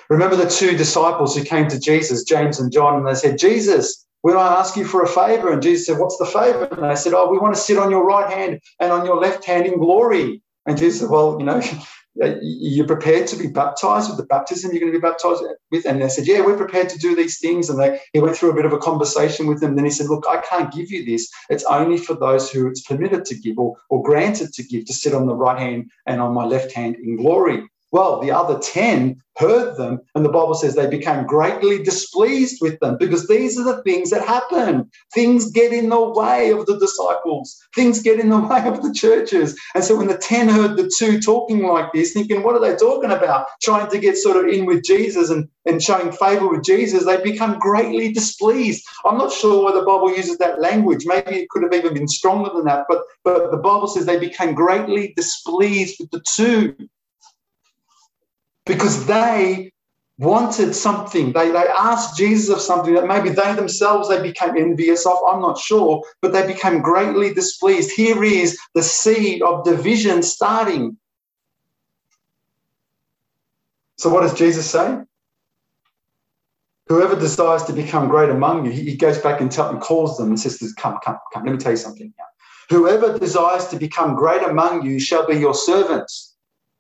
[0.10, 4.06] Remember the two disciples who came to Jesus, James and John, and they said, Jesus,
[4.24, 5.52] we want to ask you for a favor.
[5.52, 6.66] And Jesus said, What's the favor?
[6.66, 9.18] And they said, Oh, we want to sit on your right hand and on your
[9.18, 10.42] left hand in glory.
[10.66, 11.62] And Jesus said, Well, you know,
[12.22, 15.86] Uh, you're prepared to be baptized with the baptism you're going to be baptized with?
[15.86, 17.70] And they said, Yeah, we're prepared to do these things.
[17.70, 19.76] And they, he went through a bit of a conversation with them.
[19.76, 21.32] Then he said, Look, I can't give you this.
[21.50, 24.94] It's only for those who it's permitted to give or, or granted to give to
[24.94, 27.68] sit on the right hand and on my left hand in glory.
[27.94, 32.80] Well, the other 10 heard them, and the Bible says they became greatly displeased with
[32.80, 34.90] them because these are the things that happen.
[35.14, 38.92] Things get in the way of the disciples, things get in the way of the
[38.92, 39.56] churches.
[39.76, 42.76] And so when the 10 heard the two talking like this, thinking, what are they
[42.76, 43.46] talking about?
[43.62, 47.22] Trying to get sort of in with Jesus and, and showing favor with Jesus, they
[47.22, 48.84] become greatly displeased.
[49.06, 51.06] I'm not sure why the Bible uses that language.
[51.06, 54.18] Maybe it could have even been stronger than that, but, but the Bible says they
[54.18, 56.76] became greatly displeased with the two
[58.66, 59.72] because they
[60.20, 61.34] wanted something.
[61.34, 65.18] They, they asked Jesus of something that maybe they themselves they became envious of.
[65.28, 67.92] I'm not sure, but they became greatly displeased.
[67.92, 70.98] Here is the seed of division starting.
[73.98, 75.00] So what does Jesus say?
[76.88, 80.28] Whoever desires to become great among you, he goes back and, tell, and calls them
[80.28, 81.46] and says, Come, come, come.
[81.46, 82.14] Let me tell you something.
[82.70, 86.33] Whoever desires to become great among you shall be your servants.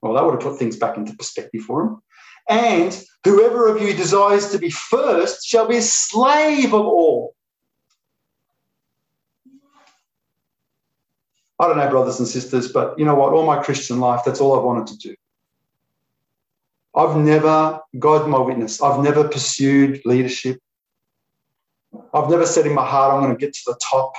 [0.04, 2.02] Well, that would have put things back into perspective for him.
[2.50, 7.36] And whoever of you desires to be first shall be a slave of all.
[11.58, 13.32] I don't know, brothers and sisters, but you know what?
[13.32, 15.16] All my Christian life, that's all I've wanted to do.
[16.94, 20.60] I've never, God, my witness, I've never pursued leadership.
[22.14, 24.16] I've never said in my heart, I'm going to get to the top.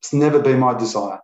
[0.00, 1.18] It's never been my desire.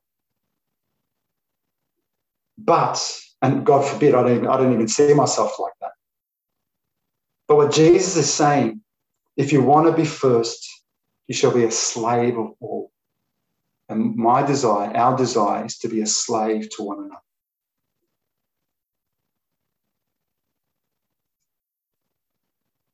[2.59, 5.93] But and God forbid, I don't, I don't even see myself like that.
[7.49, 8.83] But what Jesus is saying,
[9.37, 10.69] if you want to be first,
[11.27, 12.93] you shall be a slave of all.
[13.89, 17.17] And my desire, our desire, is to be a slave to one another.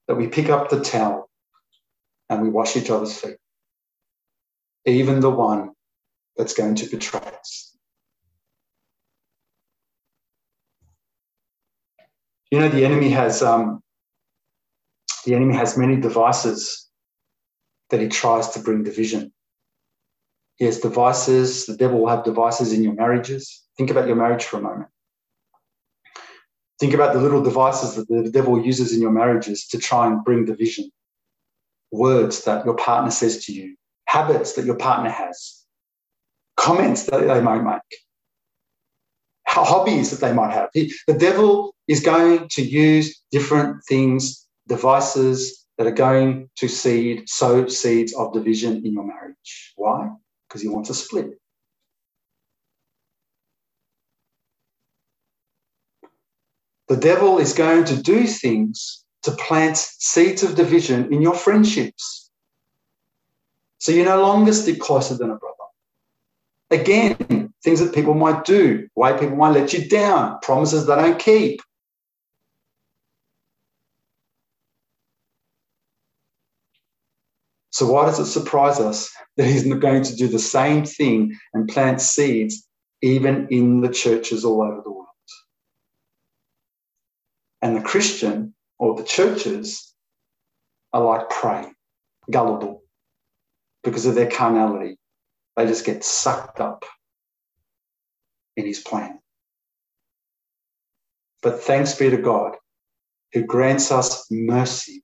[0.08, 1.28] That we pick up the towel
[2.30, 3.36] and we wash each other's feet,
[4.84, 5.72] even the one
[6.36, 7.75] that's going to betray us.
[12.50, 13.82] You know, the enemy has um,
[15.24, 16.88] the enemy has many devices
[17.90, 19.32] that he tries to bring division.
[20.56, 21.66] He has devices.
[21.66, 23.64] The devil will have devices in your marriages.
[23.76, 24.88] Think about your marriage for a moment.
[26.78, 30.22] Think about the little devices that the devil uses in your marriages to try and
[30.24, 30.90] bring division.
[31.90, 35.64] Words that your partner says to you, habits that your partner has,
[36.56, 38.05] comments that they might make,
[39.64, 40.68] hobbies that they might have.
[40.72, 47.28] He, the devil is going to use different things, devices that are going to seed,
[47.28, 49.72] sow seeds of division in your marriage.
[49.76, 50.10] Why?
[50.48, 51.30] Because he wants a split.
[56.88, 62.30] The devil is going to do things to plant seeds of division in your friendships.
[63.78, 65.55] So you no longer stick closer than a brother.
[66.70, 71.18] Again, things that people might do, why people might let you down, promises they don't
[71.18, 71.60] keep.
[77.70, 81.36] So, why does it surprise us that he's not going to do the same thing
[81.52, 82.66] and plant seeds
[83.02, 85.06] even in the churches all over the world?
[87.60, 89.94] And the Christian or the churches
[90.92, 91.66] are like prey,
[92.30, 92.82] gullible
[93.84, 94.96] because of their carnality.
[95.56, 96.84] They just get sucked up
[98.56, 99.18] in his plan.
[101.42, 102.56] But thanks be to God
[103.32, 105.02] who grants us mercy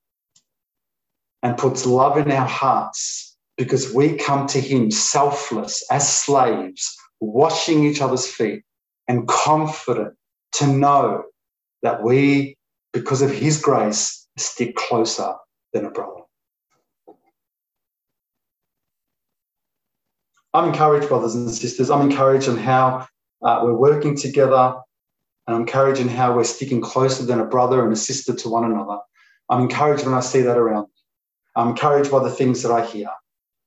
[1.42, 7.84] and puts love in our hearts because we come to Him selfless as slaves, washing
[7.84, 8.62] each other's feet
[9.08, 10.14] and confident
[10.52, 11.24] to know
[11.82, 12.56] that we,
[12.92, 15.34] because of His grace, stick closer
[15.72, 16.21] than a brother.
[20.54, 21.90] I'm encouraged, brothers and sisters.
[21.90, 23.06] I'm encouraged in how
[23.42, 24.74] uh, we're working together,
[25.46, 28.48] and I'm encouraged in how we're sticking closer than a brother and a sister to
[28.50, 28.98] one another.
[29.48, 30.88] I'm encouraged when I see that around.
[31.56, 33.08] I'm encouraged by the things that I hear.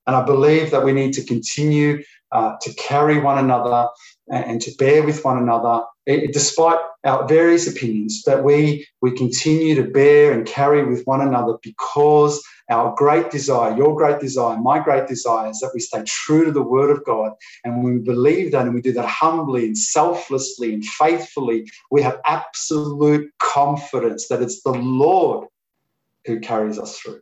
[0.06, 3.88] And I believe that we need to continue uh, to carry one another
[4.28, 9.10] and, and, to bear with one another, it, despite our various opinions, that we, we
[9.12, 14.56] continue to bear and carry with one another because our great desire, your great desire,
[14.58, 17.32] my great desire is that we stay true to the word of God.
[17.64, 22.02] And when we believe that and we do that humbly and selflessly and faithfully, we
[22.02, 25.46] have absolute confidence that it's the Lord
[26.24, 27.20] who carries us through.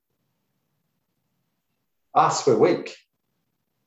[2.14, 2.96] Us, we're weak,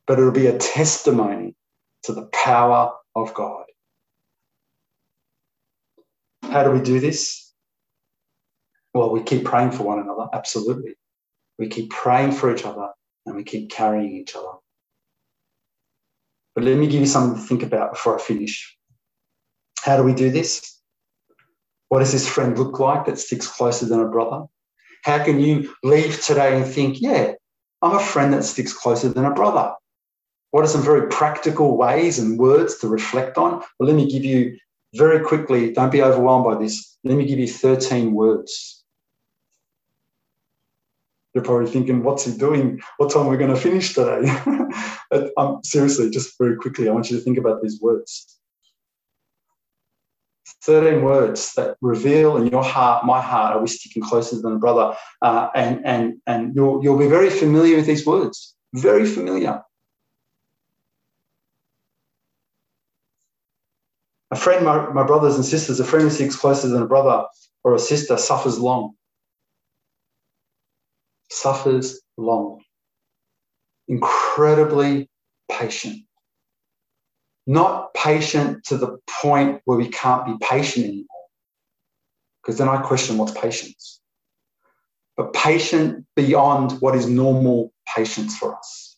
[0.05, 1.55] but it'll be a testimony
[2.03, 3.63] to the power of God.
[6.43, 7.51] How do we do this?
[8.93, 10.95] Well, we keep praying for one another, absolutely.
[11.57, 12.89] We keep praying for each other
[13.25, 14.57] and we keep carrying each other.
[16.55, 18.75] But let me give you something to think about before I finish.
[19.81, 20.79] How do we do this?
[21.89, 24.45] What does this friend look like that sticks closer than a brother?
[25.03, 27.33] How can you leave today and think, yeah,
[27.81, 29.73] I'm a friend that sticks closer than a brother?
[30.51, 33.61] What are some very practical ways and words to reflect on?
[33.79, 34.57] Well, let me give you
[34.95, 36.97] very quickly, don't be overwhelmed by this.
[37.03, 38.76] Let me give you 13 words.
[41.37, 42.81] You're probably thinking, what's he doing?
[42.97, 44.23] What time are we going to finish today?
[45.11, 48.39] But um, seriously, just very quickly, I want you to think about these words.
[50.63, 54.57] 13 words that reveal in your heart, my heart, are we sticking closer than a
[54.57, 54.95] brother?
[55.21, 59.61] Uh, and and, and you'll, you'll be very familiar with these words, very familiar.
[64.31, 67.27] A friend, my, my brothers and sisters, a friend who sticks closer than a brother
[67.63, 68.96] or a sister suffers long.
[71.29, 72.61] Suffers long.
[73.87, 75.09] Incredibly
[75.49, 76.07] patient
[77.47, 81.05] not patient to the point where we can't be patient anymore.
[82.43, 84.01] Because then I question what's patience.
[85.15, 88.97] But patient beyond what is normal patience for us.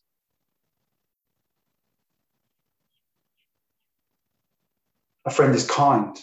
[5.25, 6.17] A friend is kind.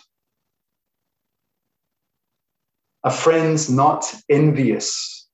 [3.04, 5.25] A friend's not envious.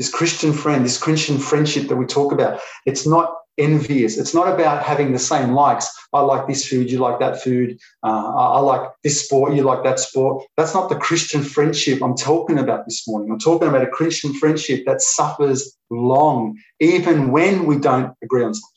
[0.00, 4.16] This Christian friend, this Christian friendship that we talk about, it's not envious.
[4.16, 5.86] It's not about having the same likes.
[6.14, 7.78] I like this food, you like that food.
[8.02, 10.46] Uh, I like this sport, you like that sport.
[10.56, 13.30] That's not the Christian friendship I'm talking about this morning.
[13.30, 18.54] I'm talking about a Christian friendship that suffers long, even when we don't agree on
[18.54, 18.68] something.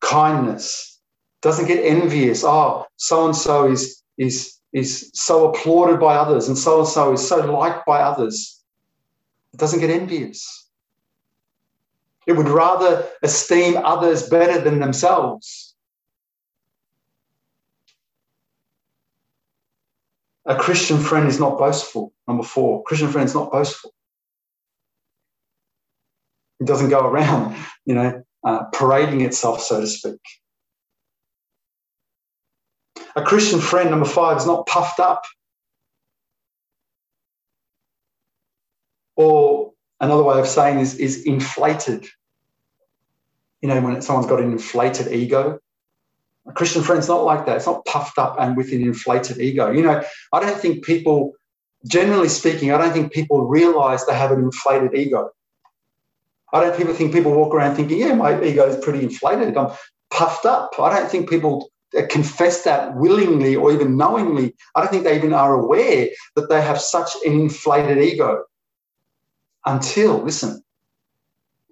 [0.00, 0.98] Kindness
[1.42, 2.42] doesn't get envious.
[2.42, 7.14] Oh, so and so is is is so applauded by others, and so and so
[7.14, 8.62] is so liked by others.
[9.54, 10.68] It doesn't get envious.
[12.26, 15.74] It would rather esteem others better than themselves.
[20.44, 22.12] A Christian friend is not boastful.
[22.28, 23.94] Number four, Christian friend is not boastful.
[26.60, 27.56] It doesn't go around,
[27.86, 30.20] you know, uh, parading itself, so to speak.
[33.16, 35.24] A Christian friend, number five, is not puffed up.
[39.16, 42.06] Or another way of saying is, is inflated.
[43.62, 45.58] You know, when someone's got an inflated ego.
[46.46, 47.56] A Christian friend's not like that.
[47.56, 49.70] It's not puffed up and with an inflated ego.
[49.70, 50.04] You know,
[50.34, 51.32] I don't think people,
[51.86, 55.30] generally speaking, I don't think people realize they have an inflated ego.
[56.52, 59.56] I don't people think people walk around thinking, yeah, my ego is pretty inflated.
[59.56, 59.72] I'm
[60.10, 60.74] puffed up.
[60.78, 64.54] I don't think people Uh, confess that willingly or even knowingly.
[64.74, 68.42] I don't think they even are aware that they have such an inflated ego
[69.64, 70.64] until, listen,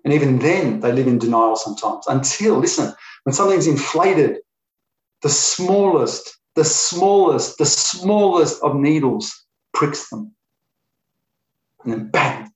[0.05, 2.95] and even then they live in denial sometimes, until, listen,
[3.25, 4.39] when something's inflated,
[5.23, 10.33] the smallest, the smallest, the smallest of needles pricks them.
[11.83, 12.53] And then bang.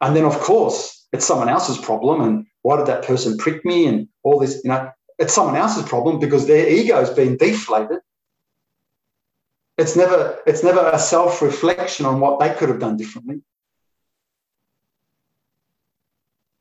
[0.00, 2.22] And then, of course, it's someone else's problem.
[2.22, 3.86] And why did that person prick me?
[3.86, 4.90] And all this, you know,
[5.20, 7.98] it's someone else's problem because their ego's been deflated.
[9.76, 13.42] It's never, it's never a self-reflection on what they could have done differently.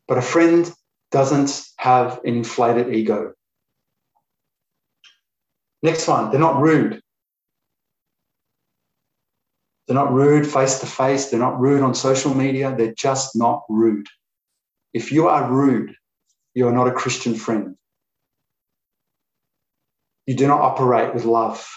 [0.07, 0.69] But a friend
[1.11, 3.33] doesn't have an inflated ego.
[5.81, 7.01] Next one, they're not rude.
[9.87, 11.29] They're not rude face to face.
[11.29, 12.75] They're not rude on social media.
[12.77, 14.07] They're just not rude.
[14.93, 15.95] If you are rude,
[16.53, 17.75] you are not a Christian friend.
[20.29, 21.67] You do not operate with love.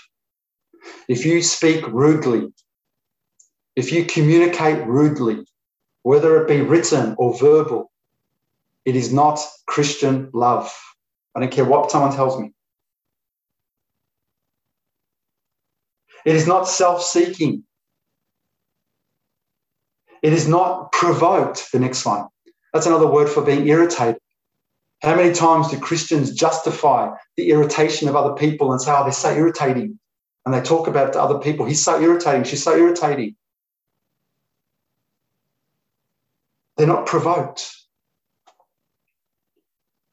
[1.09, 2.53] If you speak rudely,
[3.77, 5.47] if you communicate rudely,
[6.03, 7.91] whether it be written or verbal,
[8.85, 10.71] it is not Christian love.
[11.35, 12.53] I don't care what someone tells me.
[16.27, 17.65] It is not self seeking.
[20.23, 22.27] It is not provoked, the next one.
[22.75, 24.22] That's another word for being irritated.
[25.03, 29.13] How many times do Christians justify the irritation of other people and say, oh, they're
[29.13, 29.99] so irritating?
[30.47, 31.67] And they talk about it to other people.
[31.67, 32.45] He's so irritating.
[32.45, 33.35] She's so irritating.
[36.77, 37.75] They're not provoked.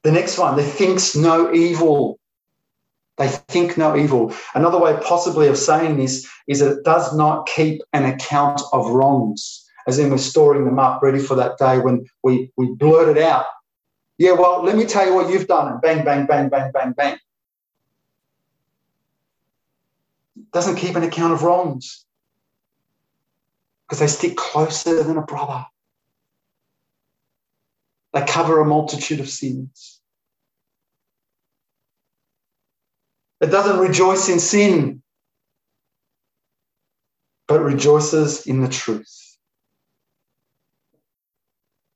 [0.03, 2.19] The next one, they thinks no evil.
[3.17, 4.33] They think no evil.
[4.55, 8.89] Another way, possibly, of saying this is that it does not keep an account of
[8.89, 13.15] wrongs, as in we're storing them up, ready for that day when we, we blurt
[13.15, 13.45] it out.
[14.19, 16.91] Yeah, well, let me tell you what you've done, and bang, bang, bang, bang, bang,
[16.91, 17.17] bang.
[20.51, 22.05] Doesn't keep an account of wrongs
[23.87, 25.65] because they stick closer than a brother.
[28.11, 30.01] They cover a multitude of sins.
[33.39, 35.01] It doesn't rejoice in sin,
[37.47, 39.37] but rejoices in the truth.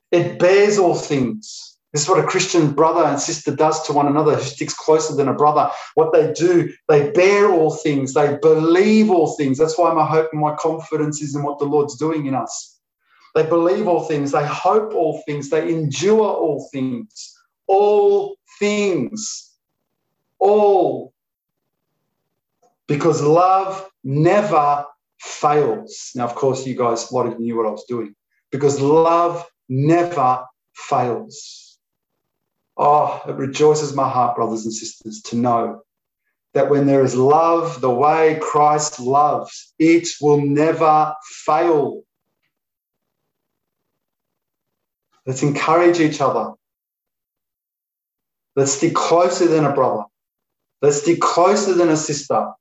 [0.09, 1.72] It bears all things.
[1.93, 5.15] This is what a Christian brother and sister does to one another who sticks closer
[5.15, 5.69] than a brother.
[5.93, 9.59] What they do, they bear all things, they believe all things.
[9.59, 12.79] That's why my hope and my confidence is in what the Lord's doing in us.
[13.35, 17.39] They believe all things, they hope all things, they endure all things.
[17.67, 19.51] All things.
[20.39, 21.13] All.
[22.87, 24.85] Because love never
[25.19, 26.11] fails.
[26.15, 28.15] Now, of course, you guys, a lot of you knew what I was doing.
[28.51, 31.72] Because love never fails.
[32.75, 35.83] Oh, it rejoices my heart, brothers and sisters, to know
[36.53, 41.13] that when there is love the way Christ loves, it will never
[41.45, 42.03] fail.
[45.25, 46.53] Let's encourage each other.
[48.55, 50.03] Let's stick closer than a brother.
[50.81, 52.51] Let's stick closer than a sister.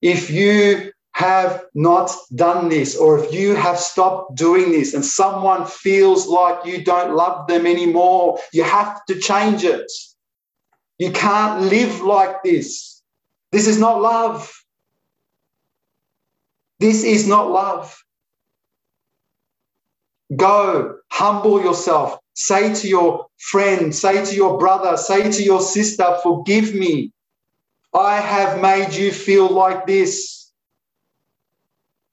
[0.00, 0.89] If you
[1.20, 6.64] have not done this, or if you have stopped doing this and someone feels like
[6.64, 9.92] you don't love them anymore, you have to change it.
[10.98, 13.02] You can't live like this.
[13.52, 14.50] This is not love.
[16.78, 18.02] This is not love.
[20.34, 22.18] Go, humble yourself.
[22.32, 27.12] Say to your friend, say to your brother, say to your sister, forgive me.
[27.92, 30.39] I have made you feel like this.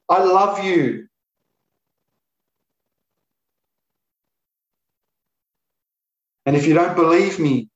[0.09, 1.07] I love you.
[6.45, 7.69] And if you don't believe me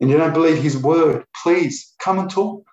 [0.00, 2.64] and you don't believe his word, please come and talk.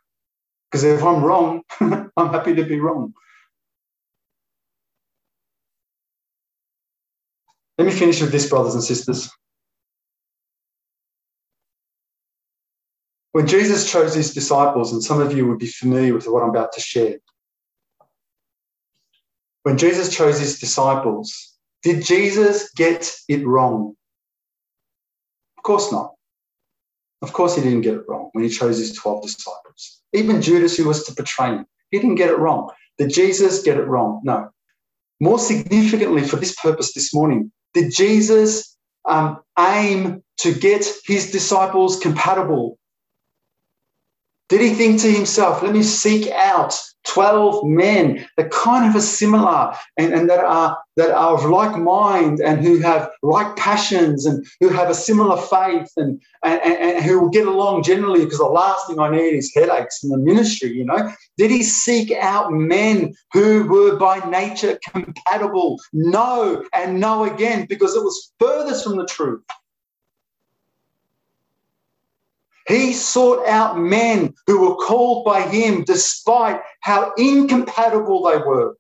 [0.72, 3.14] Because if I'm wrong, I'm happy to be wrong.
[7.78, 9.30] Let me finish with this, brothers and sisters.
[13.34, 16.50] When Jesus chose his disciples, and some of you would be familiar with what I'm
[16.50, 17.18] about to share,
[19.64, 23.96] when Jesus chose his disciples, did Jesus get it wrong?
[25.58, 26.14] Of course not.
[27.22, 30.02] Of course, he didn't get it wrong when he chose his 12 disciples.
[30.14, 32.72] Even Judas, who was to betray him, he didn't get it wrong.
[32.98, 34.22] Did Jesus get it wrong?
[34.24, 34.50] No.
[35.20, 42.00] More significantly, for this purpose this morning, did Jesus um, aim to get his disciples
[42.00, 42.79] compatible?
[44.50, 46.76] Did he think to himself, let me seek out
[47.08, 51.78] 12 men that kind of are similar and, and that are that are of like
[51.78, 57.06] mind and who have like passions and who have a similar faith and, and, and
[57.06, 60.18] who will get along generally because the last thing I need is headaches in the
[60.18, 61.10] ministry, you know.
[61.38, 65.80] Did he seek out men who were by nature compatible?
[65.94, 69.42] No, and no again, because it was furthest from the truth.
[72.70, 78.78] He sought out men who were called by him despite how incompatible they were,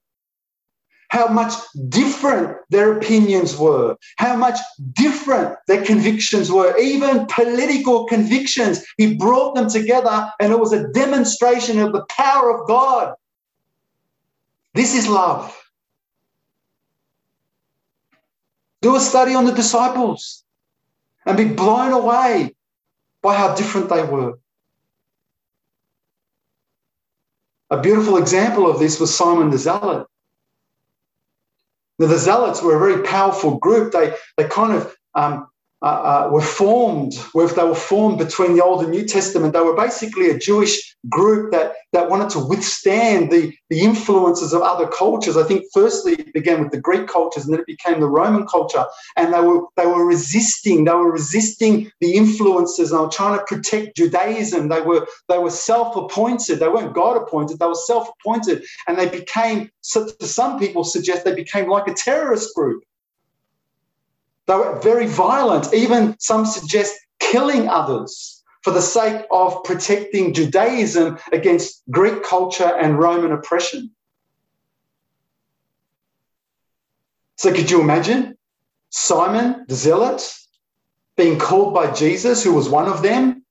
[1.09, 1.53] how much
[1.89, 4.59] different their opinions were, how much
[4.93, 8.85] different their convictions were, even political convictions.
[8.99, 13.15] He brought them together and it was a demonstration of the power of God.
[14.75, 15.59] This is love.
[18.83, 20.43] Do a study on the disciples
[21.25, 22.53] and be blown away
[23.21, 24.39] by how different they were.
[27.69, 30.07] A beautiful example of this was Simon the Zealot.
[31.99, 33.91] Now, the Zealots were a very powerful group.
[33.91, 35.47] They, they kind of um,
[35.81, 39.53] uh, uh, were formed, they were formed between the Old and New Testament.
[39.53, 44.61] They were basically a Jewish group that, that wanted to withstand the, the influences of
[44.61, 45.37] other cultures.
[45.37, 48.45] I think firstly it began with the Greek cultures and then it became the Roman
[48.45, 48.83] culture.
[49.15, 53.39] And they were they were resisting, they were resisting the influences and they were trying
[53.39, 54.67] to protect Judaism.
[54.67, 59.69] They were they were self-appointed, they weren't God appointed, they were self-appointed, and they became,
[59.93, 62.83] to some people suggest they became like a terrorist group.
[64.49, 71.19] They were very violent, even some suggest killing others for the sake of protecting Judaism
[71.31, 73.91] against Greek culture and Roman oppression.
[77.35, 78.39] So, could you imagine
[78.89, 80.35] Simon the Zealot
[81.15, 83.45] being called by Jesus, who was one of them,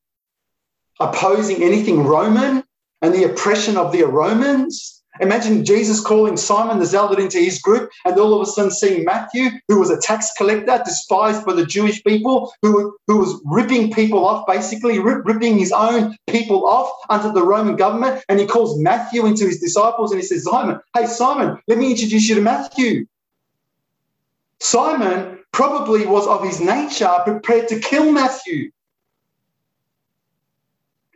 [0.98, 2.64] opposing anything Roman
[3.02, 4.97] and the oppression of the Romans?
[5.20, 9.04] Imagine Jesus calling Simon the Zealot into his group and all of a sudden seeing
[9.04, 13.92] Matthew, who was a tax collector, despised by the Jewish people, who, who was ripping
[13.92, 18.22] people off, basically rip, ripping his own people off under the Roman government.
[18.28, 21.90] And he calls Matthew into his disciples and he says, Simon, hey, Simon, let me
[21.90, 23.06] introduce you to Matthew.
[24.60, 28.70] Simon probably was of his nature prepared to kill Matthew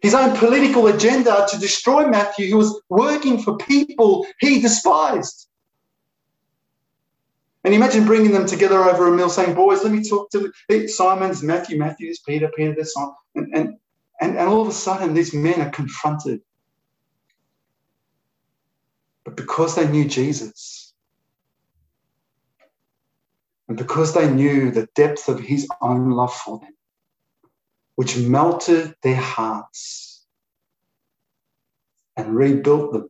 [0.03, 5.49] his own political agenda to destroy Matthew, who was working for people he despised.
[7.65, 10.53] And imagine bringing them together over a meal, saying, Boys, let me talk to
[10.89, 12.93] Simon's Matthew, Matthew's Peter, Peter, this.
[13.37, 13.79] And, and,
[14.21, 16.43] and, and all of a sudden, these men are confronted.
[19.25, 20.93] But because they knew Jesus,
[23.69, 26.75] and because they knew the depth of his own love for them,
[27.97, 30.25] which melted their hearts
[32.17, 33.09] and rebuilt them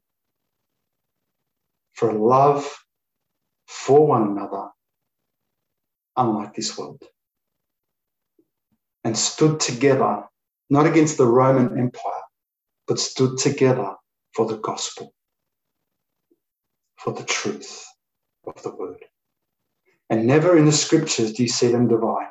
[1.94, 2.68] for love
[3.66, 4.68] for one another,
[6.16, 7.02] unlike this world,
[9.04, 10.24] and stood together,
[10.70, 12.22] not against the Roman Empire,
[12.86, 13.94] but stood together
[14.34, 15.14] for the gospel,
[16.96, 17.84] for the truth
[18.46, 19.04] of the word.
[20.10, 22.30] And never in the scriptures do you see them divide,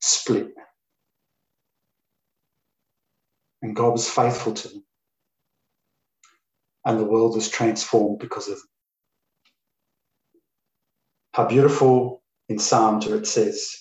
[0.00, 0.54] split,
[3.62, 4.84] and God was faithful to them.
[6.84, 8.68] And the world was transformed because of them.
[11.34, 13.76] How beautiful in Psalms it says,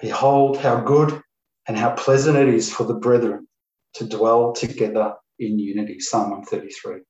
[0.00, 1.22] Behold, how good
[1.66, 3.46] and how pleasant it is for the brethren
[3.94, 6.00] to dwell together in unity.
[6.00, 7.02] Psalm 133.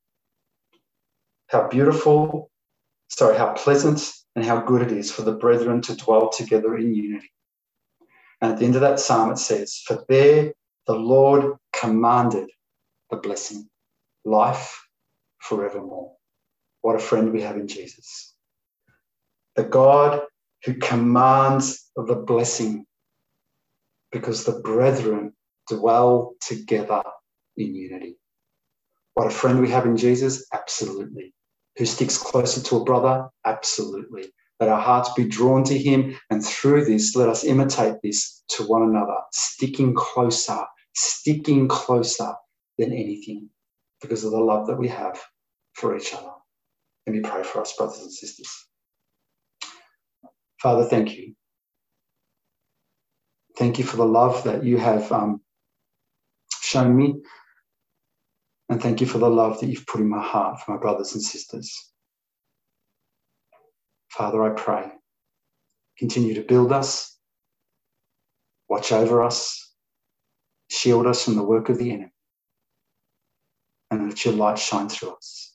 [1.48, 2.50] How beautiful,
[3.08, 6.94] sorry, how pleasant and how good it is for the brethren to dwell together in
[6.94, 7.30] unity.
[8.40, 10.52] And at the end of that psalm, it says, For there
[10.86, 12.50] the Lord commanded
[13.10, 13.68] the blessing,
[14.24, 14.84] life
[15.40, 16.14] forevermore.
[16.80, 18.34] What a friend we have in Jesus.
[19.56, 20.22] The God
[20.64, 22.86] who commands the blessing
[24.10, 25.32] because the brethren
[25.68, 27.02] dwell together
[27.56, 28.16] in unity.
[29.14, 30.46] What a friend we have in Jesus?
[30.52, 31.34] Absolutely.
[31.76, 33.28] Who sticks closer to a brother?
[33.44, 34.32] Absolutely.
[34.62, 38.62] Let our hearts be drawn to him, and through this, let us imitate this to
[38.62, 42.34] one another, sticking closer sticking closer
[42.78, 43.48] than anything
[44.00, 45.20] because of the love that we have
[45.74, 46.30] for each other.
[47.06, 48.50] Let me pray for us, brothers and sisters.
[50.60, 51.34] Father, thank you.
[53.56, 55.40] Thank you for the love that you have um,
[56.60, 57.14] shown me.
[58.68, 61.14] And thank you for the love that you've put in my heart for my brothers
[61.14, 61.91] and sisters.
[64.12, 64.90] Father, I pray,
[65.98, 67.16] continue to build us,
[68.68, 69.62] watch over us,
[70.72, 72.14] Shield us from the work of the enemy.
[73.90, 75.54] And let your light shine through us.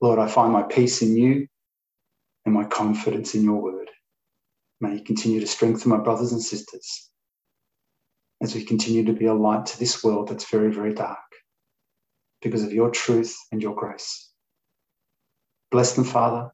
[0.00, 1.48] Lord, I find my peace in you
[2.46, 3.90] and my confidence in your word.
[4.80, 7.10] May you continue to strengthen my brothers and sisters
[8.40, 11.18] as we continue to be a light to this world that's very, very dark
[12.40, 14.30] because of your truth and your grace.
[15.72, 16.53] Bless them, Father,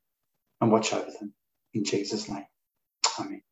[0.61, 1.35] and watch over them.
[1.75, 2.47] In Jesus' name.
[3.21, 3.43] Amen.